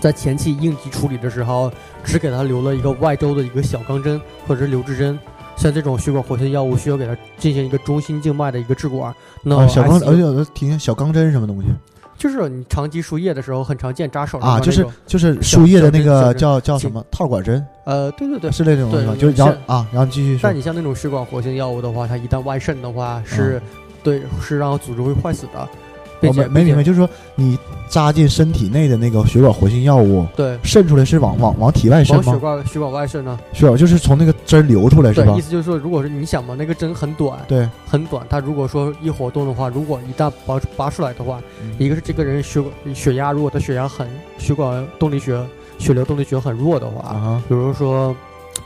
[0.00, 1.70] 在前期应急处理的时候，
[2.02, 5.18] 只给他留了一个外周的一个小钢针或者是留置针。
[5.54, 11.68] 像这种血管活性药物需要给他进行一个中心静脉的一个置管，那啊小钢，而且我听见小钢针什么东西
[12.16, 14.58] 就是你长期输液的时候很常见扎手啊？
[14.60, 18.50] 就是就是输液的那个叫叫什么套管针，呃，对对对。
[18.50, 19.14] 是那种东西吗？
[19.18, 23.60] 对就是然后啊，然后继续说但你像那种血管活性药物的话，它一旦外渗的话，是、
[24.02, 25.91] 对是让组织会坏死的，并
[26.30, 27.58] 没没明白，就是说你
[27.88, 30.56] 扎进身体内的那个血管活性药物对。
[30.62, 32.36] 渗出来是往往往体外渗往血？
[32.38, 33.38] 管血管外渗呢？
[33.52, 35.40] 血管就是从那个针流出来是吧，意？
[35.40, 44.06] 思就是说，如果是你想嘛，那个针很短，对，很短，它如果说一活动的话，如果一旦拔拔出来的话，嗯一个是这个人血管血压，如果他血压很
[44.38, 45.44] 血管动力学
[45.78, 48.14] 血流动力学很弱的话，啊比如说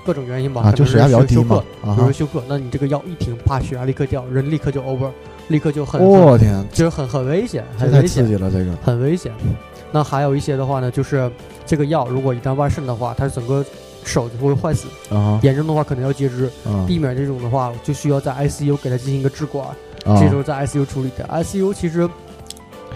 [0.04, 2.12] 各种原因吧，啊，就血压比较低嘛，啊比如说！
[2.12, 5.09] 休克，那你这个药一停，啪，血压立刻掉，人立刻就 over，
[5.49, 9.32] 立刻就很，我天，就是很很危险，很危险，刺激了，这个很危险。
[9.92, 11.30] 那还有一些的话呢，就是
[11.64, 13.64] 这个药如果一旦外渗的话，它整个
[14.05, 16.47] 手就会坏死，啊严重的话可能要截肢。
[16.64, 19.66] 啊避免这种的话，就需要在 ICU 给它进行一个置管，
[20.05, 21.24] 啊这时候在 ICU 处理的。
[21.26, 22.09] ICU 其实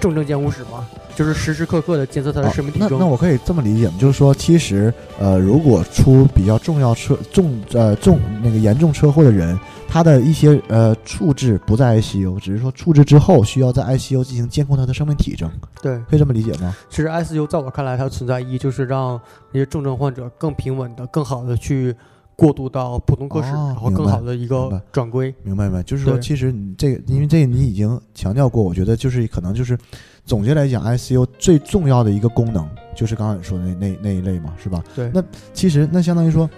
[0.00, 2.98] 重症监护室嘛，就是时时刻刻的监测他的生命体征。
[2.98, 3.94] 那我可以这么理解吗？
[3.98, 9.58] 就是说，其实呃，如果出比较重要车重呃重那个严重车祸的人，
[9.92, 15.50] 他的一些呃处置不在 ICU，只是说处置之后需要在 ICU 进行监控它的生命体征，
[15.82, 16.72] 对，可以这么理解吗？
[16.88, 19.20] 其实 ICU 在我看来，它的存在意义就是让
[19.50, 21.92] 那些重症患者更平稳的、更好的去
[22.36, 25.34] 过渡到普通科室，哦然后更好的一个转归。
[25.42, 25.82] 明白没？
[25.82, 29.76] 就是说，其实你这个，因为这个你已经强调过，我觉得就是可能就是
[30.24, 32.64] 总结来讲，ICU 最重要的一个功能
[32.94, 34.82] 就是刚刚你说的那那那一类嘛，是吧？
[34.94, 35.20] 对那
[35.52, 36.54] 其实那相当于说，对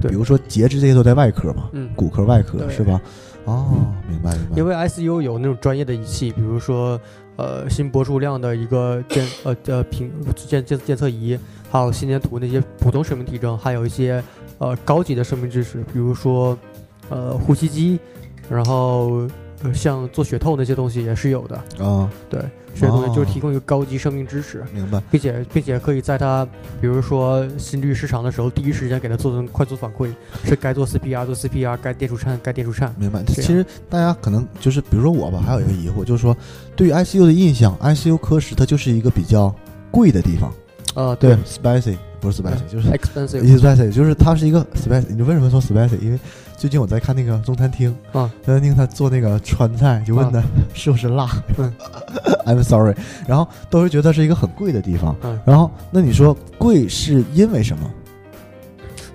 [0.00, 3.00] 比如说截肢这些都在外科嘛，嗯，骨科外科是吧？
[3.44, 4.56] 哦，明白明白。
[4.56, 7.00] 因为 ICU 有那种专业的仪器，比如说
[7.36, 11.38] 呃心搏数量的一个监呃呃评监监监测仪，
[11.70, 14.22] 还有心电图那些普通生命体征，还有一些
[14.58, 16.58] 呃高级的生命知识，比如说
[17.08, 18.00] 呃呼吸机，
[18.50, 19.28] 然后
[19.66, 21.56] 呃像做血透那些东西也是有的。
[21.84, 22.40] 啊，对，
[22.74, 25.02] 这些东西就是哦提供一个高级生命支持，明白。
[25.10, 26.46] 并且并且可以在他
[26.80, 30.10] 比如说心律失常的时候，第一时间给他做成快速反馈，
[30.44, 32.94] 是该做 CPR 做 CPR，该电除颤该电除颤。
[32.98, 33.22] 明白。
[33.24, 36.36] 其实大家可能就是，比如说我吧，还有一个疑惑，就是说，
[36.74, 39.54] 对于 ICU 的印象，ICU 科室它就是一个比较
[39.90, 40.52] 贵的地方。
[40.94, 41.96] 啊，对，spicy
[42.26, 43.58] 不是 spicy，就是，expensive。
[43.58, 45.04] spicy，就是它是一个 spicy。
[45.10, 45.98] 你为什么说 spicy？
[46.00, 46.18] 因为
[46.56, 50.42] 最近我在看那个中餐厅，啊，中餐厅他做那个川菜，就问他
[50.74, 51.28] 是不是辣。
[51.58, 51.72] 嗯
[52.46, 52.94] I'm sorry，
[53.26, 55.14] 然后都是觉得是一个很贵的地方。
[55.22, 57.90] 嗯，然后那你说贵是因为什么？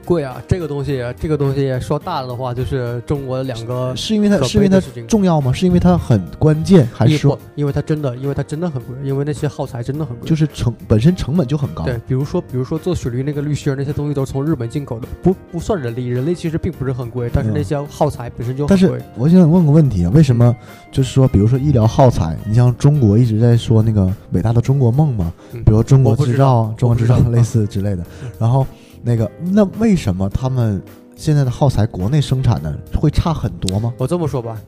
[0.05, 4.81] 贵啊，这个东西，这个东西说大了的话，就是中国两个是因为它是因为它。
[5.07, 5.51] 重要吗？
[5.53, 10.29] 是因为它很关键，还是说因为它真的，因为它真的很贵，因为那些耗材真的很贵。
[10.29, 11.83] 就是成本身成本就很高？
[11.83, 19.01] 对，比如说，比如说做雪梨那个滤芯儿那些东西都是从日本进口的，不不算人力，人力其实并不是很贵，但是嗯那些耗材本身就但是。
[19.15, 20.55] 我想问个问题啊，为什么
[20.91, 28.29] 就是说，比如说医疗耗材，你像中国一直在说那个伟大的中国梦嘛，嗯比如中国制造道、中国制造类似之类的嗯。
[28.39, 28.65] 然后
[29.03, 30.81] 那个，那为什么他们
[31.15, 33.93] 现在的耗材国内生产的会差很多吗？
[33.97, 34.59] 我这么说吧，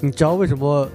[0.00, 0.88] 你知道为什么？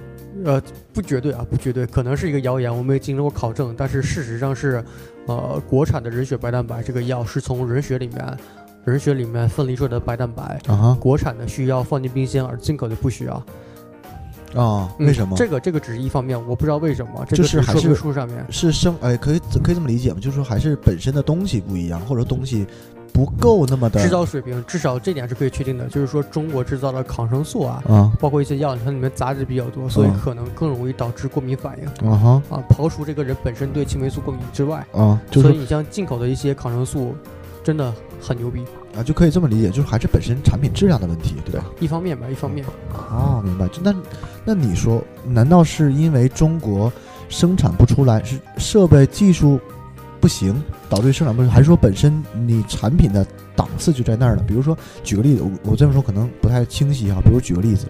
[0.44, 0.60] 呃，
[0.92, 4.84] 不绝对啊，不绝对，可能是一个谣言，我没有经过考证，但是事实上是，
[5.26, 8.36] 呃，国产的人血白蛋白这个药是从人血里面，
[8.84, 13.40] 人血里面分离出来的白蛋白，啊哈国产的需要放进冰箱，而进口的不需要。
[14.54, 15.36] 啊，嗯为什么？
[15.36, 18.44] 这个这个只是一方面，我不知道为什么，这就是还个说明是书上面。
[18.50, 20.18] 是生哎，可以可以这么理解吗？
[20.20, 22.66] 就是说还是本身的东西不一样，或者东西
[23.12, 32.62] 不够那么的制造水平，至少这点是可以确定的，就是说中国制造的抗生素啊，啊包括一些药，它里面杂质比较多，所以嗯可能更容易导致过敏反应啊哈啊。
[32.70, 37.14] 刨除这个人本身对青霉素过敏之外，啊，就是所以你像进口的一些抗生素，
[37.62, 38.64] 真的很牛逼。
[38.96, 41.66] 啊，就可以这么理解，就是还是本身产品质量的问题，对吧？
[41.80, 43.66] 一方面吧，一方面，哦，明白。
[43.68, 43.94] 就那
[44.44, 46.92] 那你说，难道是因为中国
[47.28, 49.58] 生产不出来，是设备技术
[50.20, 53.26] 不行导致生产不出来，还是说本身你产品的
[53.56, 54.44] 档次就在那儿呢？
[54.46, 57.20] 比如说，举个例子，我我这么说可能不太清晰哈。
[57.20, 57.86] 比如举个例子，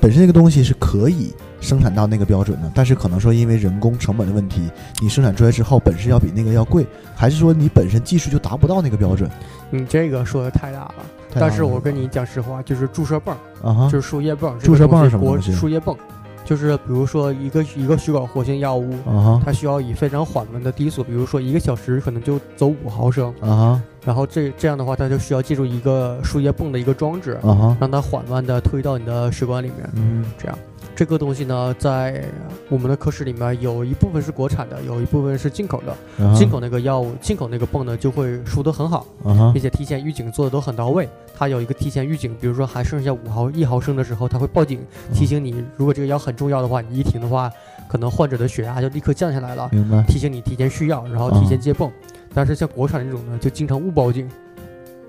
[0.00, 4.62] 本身这个东西是可以生产到那个标准的，但是可能说因为人工成本的问题，
[5.00, 9.30] 你生产出来之后本身要比那个要贵，还是说你本身技术就达不到那个标准？
[9.74, 10.94] 你这个说的太大了。
[11.32, 14.56] 大但是我跟你讲实话，就是注射泵，啊就是输液泵。
[14.60, 15.52] 注射泵是什么东西？
[15.52, 15.96] 输液泵，
[16.44, 27.38] 就是比如说一个一个血管活性药物，啊它需要以非常缓慢的低速，比如说一个小时可能就走五毫升，啊哈然后这这样的话，它就需要借助一个输液泵的一个装置，
[27.80, 29.90] 让它缓慢的推到你的血管里面。
[29.94, 30.58] 嗯这样，
[30.94, 32.24] 这个东西呢，在
[32.68, 36.34] 我们的科室里面有一部分是国产的，有一部分是进口的。
[36.34, 39.06] 进口那个药物，进口那个泵呢，就会输得很好，
[39.52, 41.08] 并且提前预警做的都很到位。
[41.36, 44.80] 它有一个提前预警，比如说还剩下五毫一毫升的时候，它会报警
[45.12, 47.50] 提醒你，如果这个药很重要的话，你一停的话，
[47.88, 51.90] 可能患者的血压就立刻降下来了，明白提醒你提前续药，然后提前接泵。
[52.34, 54.28] 但是像国产这种呢，就经常误报警，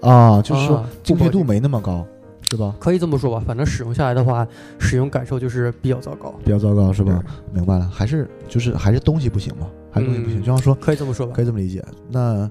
[0.01, 2.05] 啊，就是说啊精确度没那么高，
[2.49, 2.75] 是吧？
[2.79, 3.43] 可以这么说吧。
[3.45, 4.47] 反正使用下来的话，
[4.79, 7.23] 使用感受就是比较糟糕，比较糟糕是吧？
[7.51, 10.39] 明白了，还是就是还是东西不行嘛，还是东西不行。
[10.39, 11.41] 嗯就像说，可以这么说吧可。
[11.41, 11.83] 以这么理解。
[12.09, 12.49] 那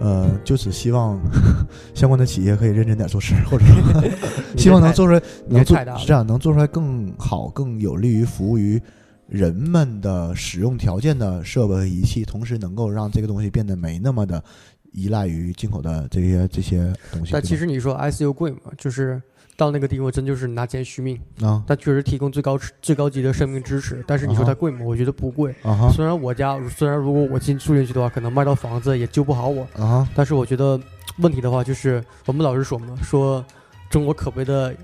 [0.00, 1.20] 呃，就此希望
[1.94, 4.02] 相关的企业可以认真点做事， 或者说
[4.56, 8.80] 希望能做出来，你能做太大了是这样，能做出来更好、更有利于服务于
[9.26, 14.42] 人们的使用条件的设备和仪器，同时能够让这个东西变得没那么的
[14.92, 17.32] 依赖于进口的这些这些东西。
[17.32, 19.20] 但其实你说 ICU 贵嘛，就是
[19.56, 21.18] 到那个地方真就是拿钱续命。
[21.40, 24.80] 啊它确实提供最高最高级的生命支持，但是你说它贵吗？
[24.84, 25.54] 我觉得不贵。
[25.62, 30.78] 啊哈虽然我家虽然如果我进住进去的话，可能卖到房子也救不好我，啊但是我觉得
[31.18, 33.44] 问题的话就是我们老是说嘛，说
[33.88, 34.74] 中国可悲的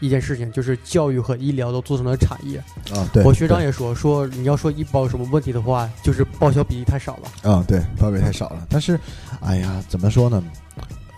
[0.00, 2.58] 一件事情就是教育和医疗都做成了产业。
[2.94, 3.08] 啊！
[3.12, 7.50] 对，我学长也说说你要说医保有什么问题的话，就是报销比例太少了。
[7.50, 8.66] 啊，对，报备太少了。
[8.68, 8.98] 但是，
[9.40, 10.42] 哎呀，怎么说呢？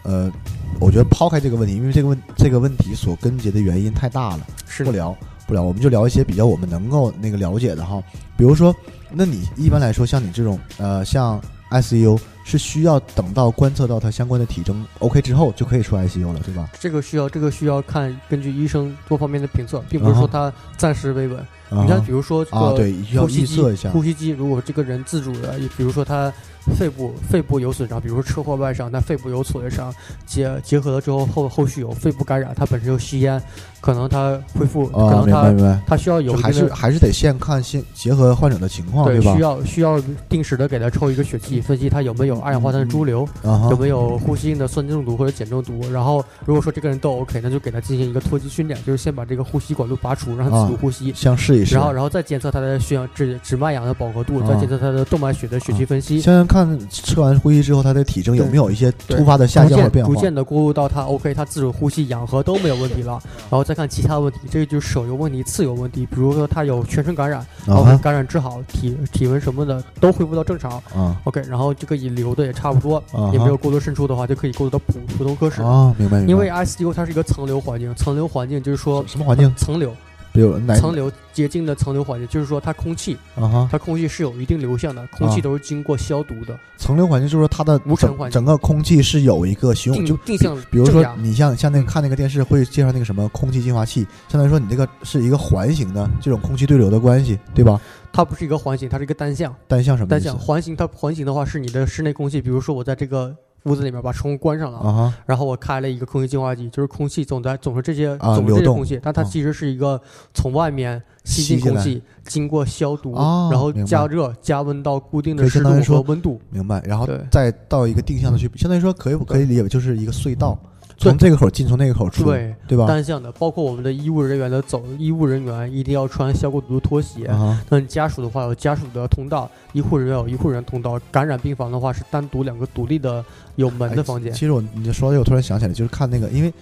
[0.03, 0.33] 呃，
[0.81, 5.17] 我觉得抛开这个问题，因为这个问这个问题所根结的原因太大了，是的，不聊
[5.47, 8.03] 不聊，我们就聊一些比较我们能够那个了解的哈。
[8.37, 8.75] 比如说，
[9.11, 11.39] 那你一般来说，像你这种呃，像
[11.71, 16.69] ICU 是需要等到观测到它相关的体征 OK 之后就可以出 ICU 了，对吧？
[16.79, 21.39] 这个需要这个需要看根据医生多方面的评测，并不是说他暂时维稳。
[21.39, 26.33] 啊你像比如说这啊，个对，呼吸机预测一下，呼吸机如果这个人自主的，比如说他
[26.77, 29.95] 肺部肺部有损伤，比如说车祸外伤，他肺部有损伤，
[30.27, 33.41] 结结合了之后后后续有肺部感染，他本身又吸烟，
[33.81, 35.81] 可能他恢复，可能他。
[35.87, 39.39] 他需要有还是还是得先看先结合患者的情况，吧对需？
[39.41, 45.81] 要需要定时的给他抽一个血气，分析他有没有二氧化碳潴留，啊哈有没有呼吸性的酸中毒或者碱中毒。
[45.91, 51.13] 然后如果说这个人都 OK，那就给他进行一个脱机训练，就是先把这个呼吸管路拔除，让他自主呼吸。
[51.15, 60.21] 先试一试，然后，然后再检测他的血氧脂脂脉氧的饱和度，再啊监测他的动脉血的血气分析，先先看测完呼吸之后，他的体征有没有一些突发的下降或变化逐。
[60.21, 63.21] 渐的过渡到他 OK，他自主呼吸、氧合都没有问题了，
[63.51, 75.63] 然后再看其他问题，这个就是手有问题、次有问题，比如说他有全身感染，然后啊感染治好，体体温什么的都恢复到正常啊，OK，然后这个引流的也差不多，啊也没有过多渗出的话，就可以过渡到普普通科室。
[75.63, 76.31] 啊，明白明白。
[76.33, 79.53] 因为 ICU 它是一个层流环境，层流环境就是说什么环境？
[79.57, 79.95] 层流，
[80.33, 83.69] 比如哪层流洁净的层流环境，就是说它空气，啊哈？
[83.71, 97.81] 它空气是有一定流向的，空气都是经过消毒的，层流环境就是说它的整无尘环境整个空气是有一个循环，就定定向比如说你像像那个看那个电视会介绍那个什么空气净化器，相当于说你这个是一个环形的这种空气对流的关系，对吧？
[98.13, 99.55] 它不是一个环形，它是一个单向。
[99.69, 100.37] 单向什么单向？
[100.39, 109.25] 环形，它环形的话是你的室内空气，比如说我在这个屋子里面把窗户关上了，然后我开了一个空气净化机，就是空气总在总是这些、啊总是这些空气，但它啊。
[109.25, 110.01] 其实是一个
[110.33, 116.41] 从外面吸吸进空气，经过消毒，哦然后加热加温到固定的湿度和温度。
[116.51, 117.21] 明白，然后对。
[117.31, 122.87] 再到一个定向的去，相当于说可以可以理解为就是一个隧道，对从这个口进，从那个口出，对，对吧？
[122.87, 127.29] 单向的，包括我们的医务人员的走，医务人员一定要穿消过毒的拖鞋。
[127.71, 133.25] 那你家属的话有家属的通道，医护人员有医护人员通道，感染病房的话是单独两个独立的
[133.57, 134.35] 有门的房间哎。
[134.35, 136.53] 其实我你说这个，我突然想起来，就是看那个，因为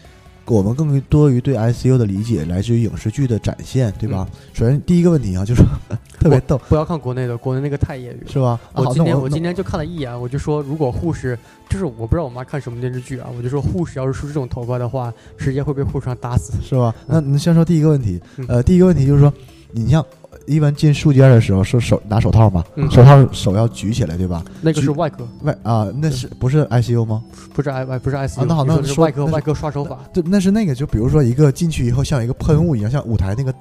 [0.48, 4.26] 我们更多于对 ICU 的理解来自于影视剧的展现，对吧？
[4.52, 5.62] 首先第一个问题啊，就是
[6.18, 8.26] 特别逗，不要看国内的，国内那个太业余。
[8.30, 8.58] 是吧？
[8.72, 11.38] 啊我今天我今天就看了一眼，我就说，如果护士
[11.68, 16.52] 就是我不知道我妈看什么电视剧啊，我就说护士要是梳这种头发的话，直接会被护士长打死。
[16.62, 16.94] 是吧？
[17.06, 19.32] 那你先说第一个问题，嗯呃，第一个问题就是说，
[19.72, 20.04] 你像
[20.48, 24.42] 一般进术间的时候是手拿手套嘛，嗯手套手要举起来，对吧？
[24.62, 27.22] 那个是外科，外啊，那是不是 ICU 吗？
[27.52, 29.98] 不是 I 不是 ICU，、啊那好那是外科那是外科刷手法。
[30.12, 33.54] 对，那是那个，就比如说一个进去以后，像一个喷雾一样，像舞台那个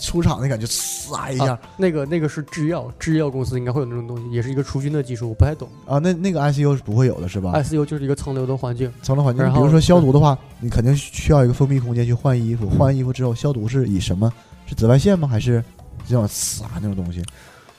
[0.00, 5.68] 出场那感觉，唰一下啊，那个那个是制药，制药公司应该会有那种东西，也是一个除菌的技术，我不太懂。
[5.86, 14.32] 啊，那那个 ICU 是不会有的，是吧？ICU 就是一个层流的环境，层流环境，然后比如说消毒的话，你肯定需要一个封闭空间去换衣服，换完衣服之后消毒是以什么？
[14.66, 15.28] 是紫外线吗？
[15.28, 15.62] 还是
[16.06, 17.22] 这种呲那种东西？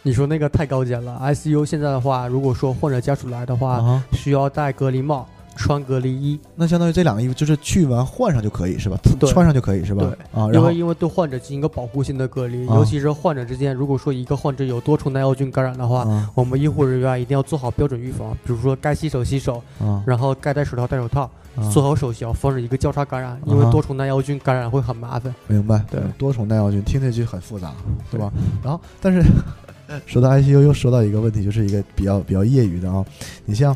[0.03, 1.19] 你说那个太高阶了。
[1.19, 8.99] ICU 现在的话，如果说患者家属来的话，啊，需要戴隔离帽、穿隔离衣，那相当于这两个衣服就是去完换上就可以是吧？
[9.19, 10.03] 对穿上就可以是吧？
[10.03, 21.29] 对啊，然后因为因为对患者进行一个保护性的隔离，啊尤其是患者之间，如果说一个患者有多重耐药菌感染的话，啊我们医护人员一定要做好标准预防，比如说该洗手洗手，啊然后该戴手套戴手套，啊
[21.71, 25.33] 做好手消，防止一个交叉感染，因为多重耐药菌感染会很麻烦。
[25.47, 27.73] 明白，对多重耐药菌听着就很复杂，
[28.11, 28.31] 对吧？
[28.63, 29.21] 然后，但是
[30.05, 33.05] 说到 ICU 又说到一个问题，就是一个比较比较业余的啊，
[33.45, 33.75] 你像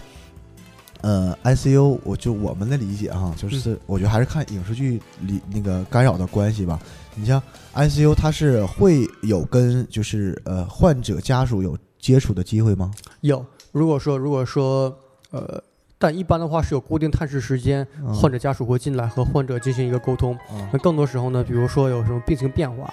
[1.01, 6.80] 呃 ICU，我就我们的理解哈，就是我觉得还是看影视剧里那个干扰的关系吧。
[7.15, 7.41] 你像
[7.75, 12.91] ICU，它是会有跟就是呃患者家属有接触的机会吗？
[13.21, 14.93] 有，如果说如果说
[15.32, 15.61] 呃，
[16.02, 20.34] 但一般的话是有固定探视时间，嗯患者家属会进来和患者进行一个沟通。
[20.34, 22.91] 啊那更多时候呢，比如说有什么病情变化，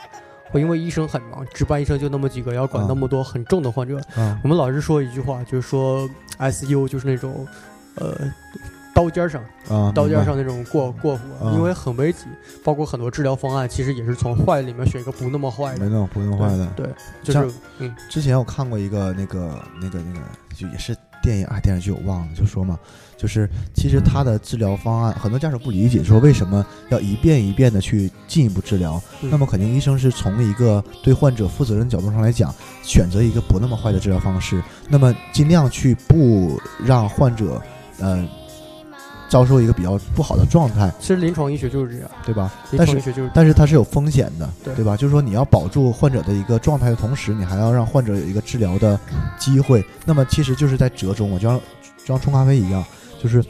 [0.51, 3.99] 会因为医生很忙，值班医生就那么几个，要管啊那么多很重的患者。
[4.17, 7.47] 啊我们老是说一句话，就是说 ICU 就是那种
[7.95, 8.13] 呃
[8.93, 12.25] 刀尖上啊，刀尖上那种过过火，啊因为很危急，
[12.65, 15.81] 包括很多治疗方案其实也是从坏里面选一个不那么坏的。
[15.81, 16.67] 没那么不那么坏的。
[16.75, 16.89] 对，
[17.23, 20.21] 就是嗯之前我看过一个那个那个那个，
[20.55, 20.97] 就也是
[21.27, 22.79] 电影啊电视剧，我忘了，就说嘛，
[23.18, 29.03] 就是其实他的治疗方案，很多家属不理解，说为什么要一遍一遍的去进一步治疗？
[29.22, 32.55] 嗯那么肯定医生是从一个对患者负责任角度上来讲，
[32.85, 37.61] 选择一个不那么坏的治疗方式，那么尽量去不让患者，
[37.99, 38.24] 呃，
[39.29, 42.53] 遭受一个比较不好的状态，其实临床医学就是这样，对吧？
[42.70, 44.97] 临但是床医学就是但是它是有风险的，对吧？
[44.97, 48.99] 就是说你要保住患者的一个状态的同时，你还要让患者有一个治疗的
[49.39, 49.85] 机会。
[50.05, 51.59] 那么其实就是在折中，我就像
[51.99, 52.85] 就像冲咖啡一样，
[53.20, 53.45] 就是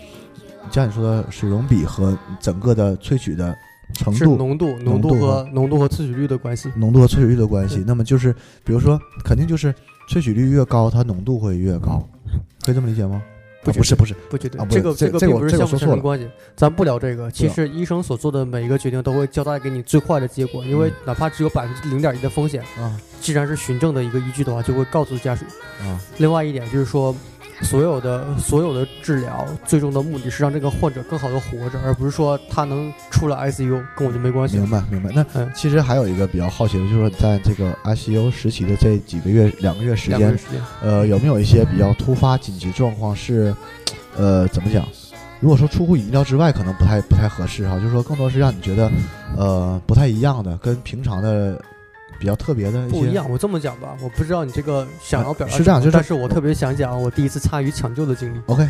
[0.71, 3.55] 像你说的水溶比和整个的萃取的
[3.93, 6.71] 程度、浓度、浓度和浓度和萃取率的关系。
[6.75, 7.85] 浓度和萃取率的关系。
[7.87, 8.33] 那么就是
[8.65, 9.73] 比如说，肯定就是
[10.11, 12.03] 萃取率越高，它浓度会越高，
[12.65, 13.23] 可以这么理解吗？
[13.73, 14.15] 不是不是。
[14.29, 15.79] 不绝对，啊不是这个个这这个并不是相这个我说错了。
[15.79, 17.31] 辅相成关系，咱不聊这个。
[17.31, 20.93] 其实医生所做的每一个决定都会交代给你最坏的结果，因为嗯。
[21.07, 23.01] 哪怕只有百分之零点一的风险，啊。
[23.21, 25.45] 既然是循证的一个依据的话，就会告诉家属。
[25.81, 26.01] 啊。
[26.19, 27.15] 另外一点就是说，
[27.63, 34.59] 所有的所有的治疗最终的目的是让这个患者更好的活着，而不是说他能出了 ICU 跟我就没关系。
[34.59, 35.11] 明白明白。
[35.15, 43.55] 那嗯，其实还有一个比较好奇的，就是说在这个 ICU 实习的这几个月两个月时间两个月，时间，呃，有没有一些比较突发紧急状况是，
[44.17, 44.87] 呃，怎么讲？
[45.41, 48.91] 如果说出乎意料之外，可能不太不太合适哈，就是说更多是让你觉得，
[49.37, 51.61] 呃，不太一样的，跟平常的
[52.19, 53.29] 比较特别的不一样。
[53.31, 58.41] 我这么讲吧，我不知道你这个想要表达是这样就是但是我特别想讲我第一次参与抢救的经历。
[58.47, 58.67] OK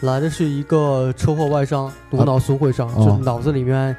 [0.00, 3.94] 来的是一个车祸外伤、颅脑损毁伤，哦就脑子里面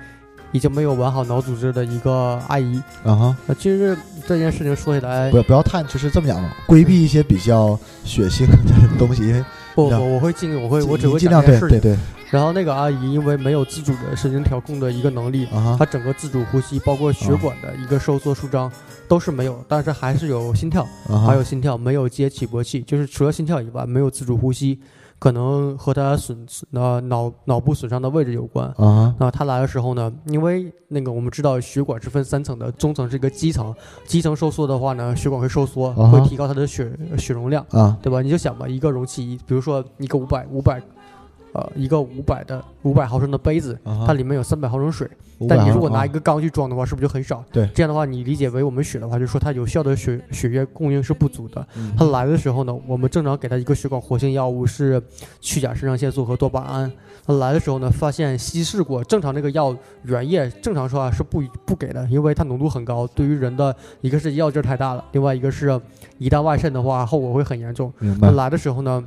[0.52, 2.82] 已经没有完好脑组织的一个阿姨。
[3.04, 3.96] 啊哈，呃，其实
[4.28, 8.58] 这件事情说起来不，要不要太就是这么讲嘛，规避一些比较血腥的
[8.98, 11.30] 东西，因为不我会尽，我会我只会尽。
[11.30, 11.96] 量对对对
[12.32, 18.72] 然后那个阿姨因为没有自主的神经调控的一个能力，啊她整个自主呼吸，包括血管的一个收缩舒张
[19.08, 24.80] 都是没有，但是还是有心跳，啊还有心跳，没有接起搏器，就是除了心跳以外，没有自主呼吸，
[25.20, 28.66] 可能和她损呃脑脑部损伤的位置有关。
[28.78, 33.76] 啊那他来的时候呢，因为那个我们知道血管是分三层的，中层是一个基层，
[34.06, 37.98] 基层收缩的话呢，血管会收缩，会提高它的血血容量，啊。
[38.02, 38.22] 对吧？
[38.22, 40.82] 你就想吧，一个容器，比如说一个五百五百，
[41.54, 45.10] 呃，一个五百的五百毫升的杯子，它里面有三百毫升水，
[45.50, 47.44] 但你如果拿啊一个缸去装的话，是不是就很少？
[47.52, 51.68] 对这样的话你理解为我们血的话，就是说它有效的血血液供应是不足的。
[51.98, 55.02] 它来的时候呢，我们正常给它一个血管活性药物是
[55.42, 56.92] 去甲肾上腺素和多巴胺。
[57.26, 65.80] 它来的时候呢，发现稀释过，正常这个药原液正常说啊是不不给的，因为它浓度很高，对于人的一个是药劲儿太大了，另外一个是
[66.18, 67.92] 一旦外渗的话，后果会很严重。
[68.00, 69.04] 明白来的时候呢，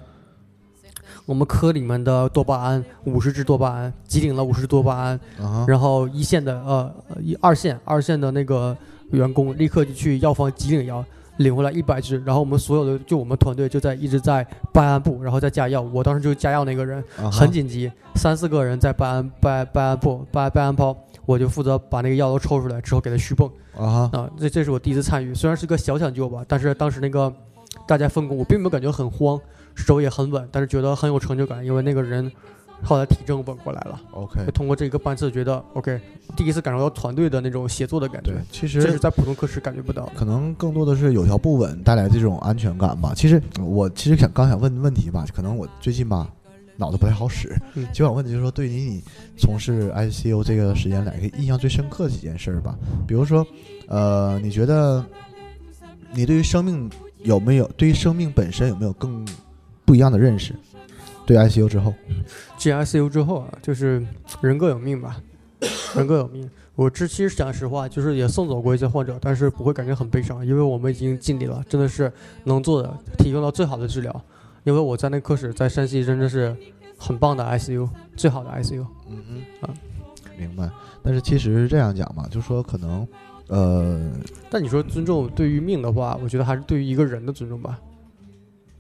[1.27, 5.20] 我们科里面的多巴胺五十支多巴胺，集领了五十支多巴胺，
[5.66, 8.77] 然后一线的呃呃一二线二线的那个
[9.11, 11.03] 员工立刻就去药房集领药，
[11.39, 15.81] 领回来一百支，然后我们所有的就我们团队就在一直在办案部，然后再加药。
[15.81, 17.03] 我当时就是加药那个人，
[17.33, 20.95] 很紧急，三四个人在办案办办案部办办案包，
[21.25, 24.31] 我就负责把那个药都抽出来之后给他续泵啊哈啊。
[24.39, 27.33] 这这是我第一次参与，虽然是个小抢救吧，但是当时那个
[27.87, 29.41] 大家分工，我并没有感觉很慌，
[29.75, 32.31] 手也很稳，但是觉得很有成就感，因为那个人
[32.83, 34.01] 后来体证稳过来了。
[34.12, 36.01] ，OK，通过这个班次，觉得 OK，
[36.37, 40.11] 第一次感受到团队的那种协作的感觉对，，其这是实在普通课时感觉不到。
[40.14, 43.12] 可能更多的是有条不紊带来这种安全感吧。
[43.16, 46.29] 其实我其实想刚想问问题吧，可能我最近吧
[46.77, 49.03] 脑子不太好使，嗯就想问的就是说，对于你
[49.37, 52.77] 从事 ICU 这个时间来，印象最深刻的几件事儿吧。
[53.07, 53.47] 比如说，
[53.89, 55.05] 呃，你觉得
[56.12, 56.91] 你对于生命
[57.22, 59.25] 有没有对于生命本身有没有更
[59.85, 60.55] 不一样的认识？
[61.26, 61.95] 对 ICU 之后，
[62.59, 64.05] 进 ICU 之后啊，就是
[64.43, 65.20] 人各有命吧，
[65.97, 66.49] 人各有命。
[66.74, 72.12] 我之其实讲实话，就是也送走过一些患者，但是不会感觉很悲伤，因为我们已经尽力了，真的是
[72.45, 74.24] 能做的，提供到最好的治疗。
[74.64, 76.57] 因为我在那科室在山西真的是
[76.99, 78.85] 很棒的 ICU，最好的 ICU。
[79.09, 79.72] 嗯嗯啊，
[80.37, 80.68] 明白。
[81.03, 83.07] 但是其实是这样讲嘛，就说可能，
[83.49, 84.11] 呃，
[84.51, 87.78] 但你说尊重对于命的话，我觉得还是对于一个人的尊重吧，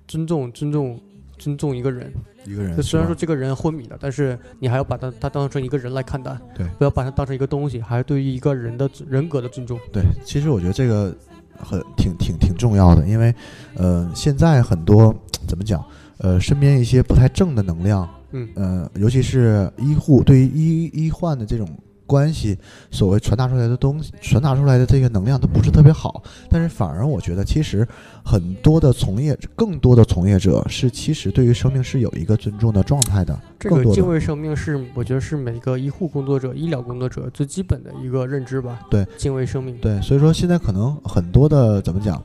[0.06, 1.00] 尊重尊重
[1.38, 2.12] 尊重一个人。
[2.46, 9.78] 一个人就虽然说这个人昏迷了，但是你还要把他他当成一个人来看待，对不要把他当成一个东西，还是对于一个人的人格的尊重。
[9.90, 11.16] 对，其实我觉得这个
[11.56, 13.34] 很挺挺挺重要的，因为
[13.76, 15.14] 呃，现在很多
[15.48, 15.82] 怎么讲，
[16.18, 21.66] 呃，身边一些不太正的能量，嗯呃，尤其是医护对于医医患的这种
[22.06, 22.58] 关系，
[22.90, 26.22] 所谓传达出来的东西，传达出来的这个能量都不是特别好。
[26.48, 27.86] 但是反而我觉得，其实
[28.24, 33.70] 很多的从业，更多的从业者是其实对于生命是有一个尊重的状态的，这。
[33.70, 38.80] 个敬畏生命是我觉得是每个医护工作者、医疗工作者最基本的一个认知吧。
[38.90, 39.76] 对，敬畏生命。
[39.78, 42.22] 对，所以说现在可能很多的怎么讲，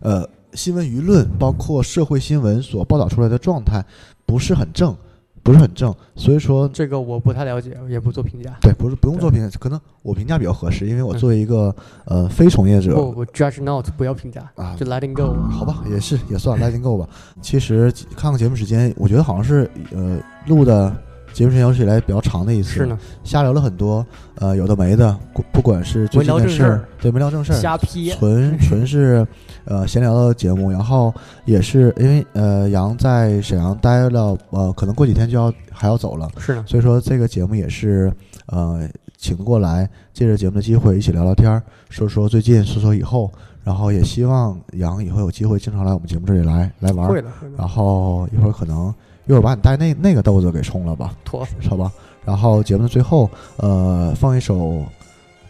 [0.00, 3.84] 呃，新闻舆论包括社会新闻所报道出来的状态
[4.26, 4.94] 不是很正，
[5.42, 8.56] 不是很正，所以说这个我不太了解，也不做评价。
[8.60, 11.74] 对，不是不用做评价，可能我评价比较合适，因为我作为一个
[12.04, 15.34] 呃非从业者不不，judge not，不要评价，啊就 letting go。
[15.50, 17.08] 好吧，也是也算 letting go 吧。
[17.40, 20.94] 其实看看节目时间，我觉得好像是呃录的
[21.32, 28.10] 节目时间有史以来比较长的一次，是呢，瞎聊了很多呃有的没的，不不管是最没聊正事儿，对，没聊正事儿，瞎批。
[28.10, 29.26] 纯纯是
[29.64, 31.12] 呃闲聊的节目，然后
[31.44, 38.12] 也是因为呃杨在沈阳待了呃可能过几天就要还要走了，是的，所以说这个节目也是
[38.46, 43.30] 呃请过来，借着节目的机会一起聊聊天儿，说说最近，说说以后，
[43.62, 48.92] 然后也希望杨以后有机会经常来我们节目这里来来玩儿，会的，会的然后一会儿可能
[49.26, 51.46] 一会儿把你带那那个豆子给冲了吧，妥。
[51.68, 51.92] 好吧？
[52.24, 54.84] 然后节目的最后呃放一首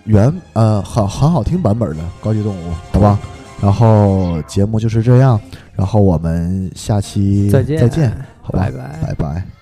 [0.04, 3.18] 原呃很很好听版本的《高级动物》，好吧？
[3.62, 5.40] 然后节目就是这样，
[5.74, 8.10] 然后我们下期再见，再见，
[8.42, 8.58] 好吧？
[8.58, 8.98] 拜拜。
[9.06, 9.61] 拜拜。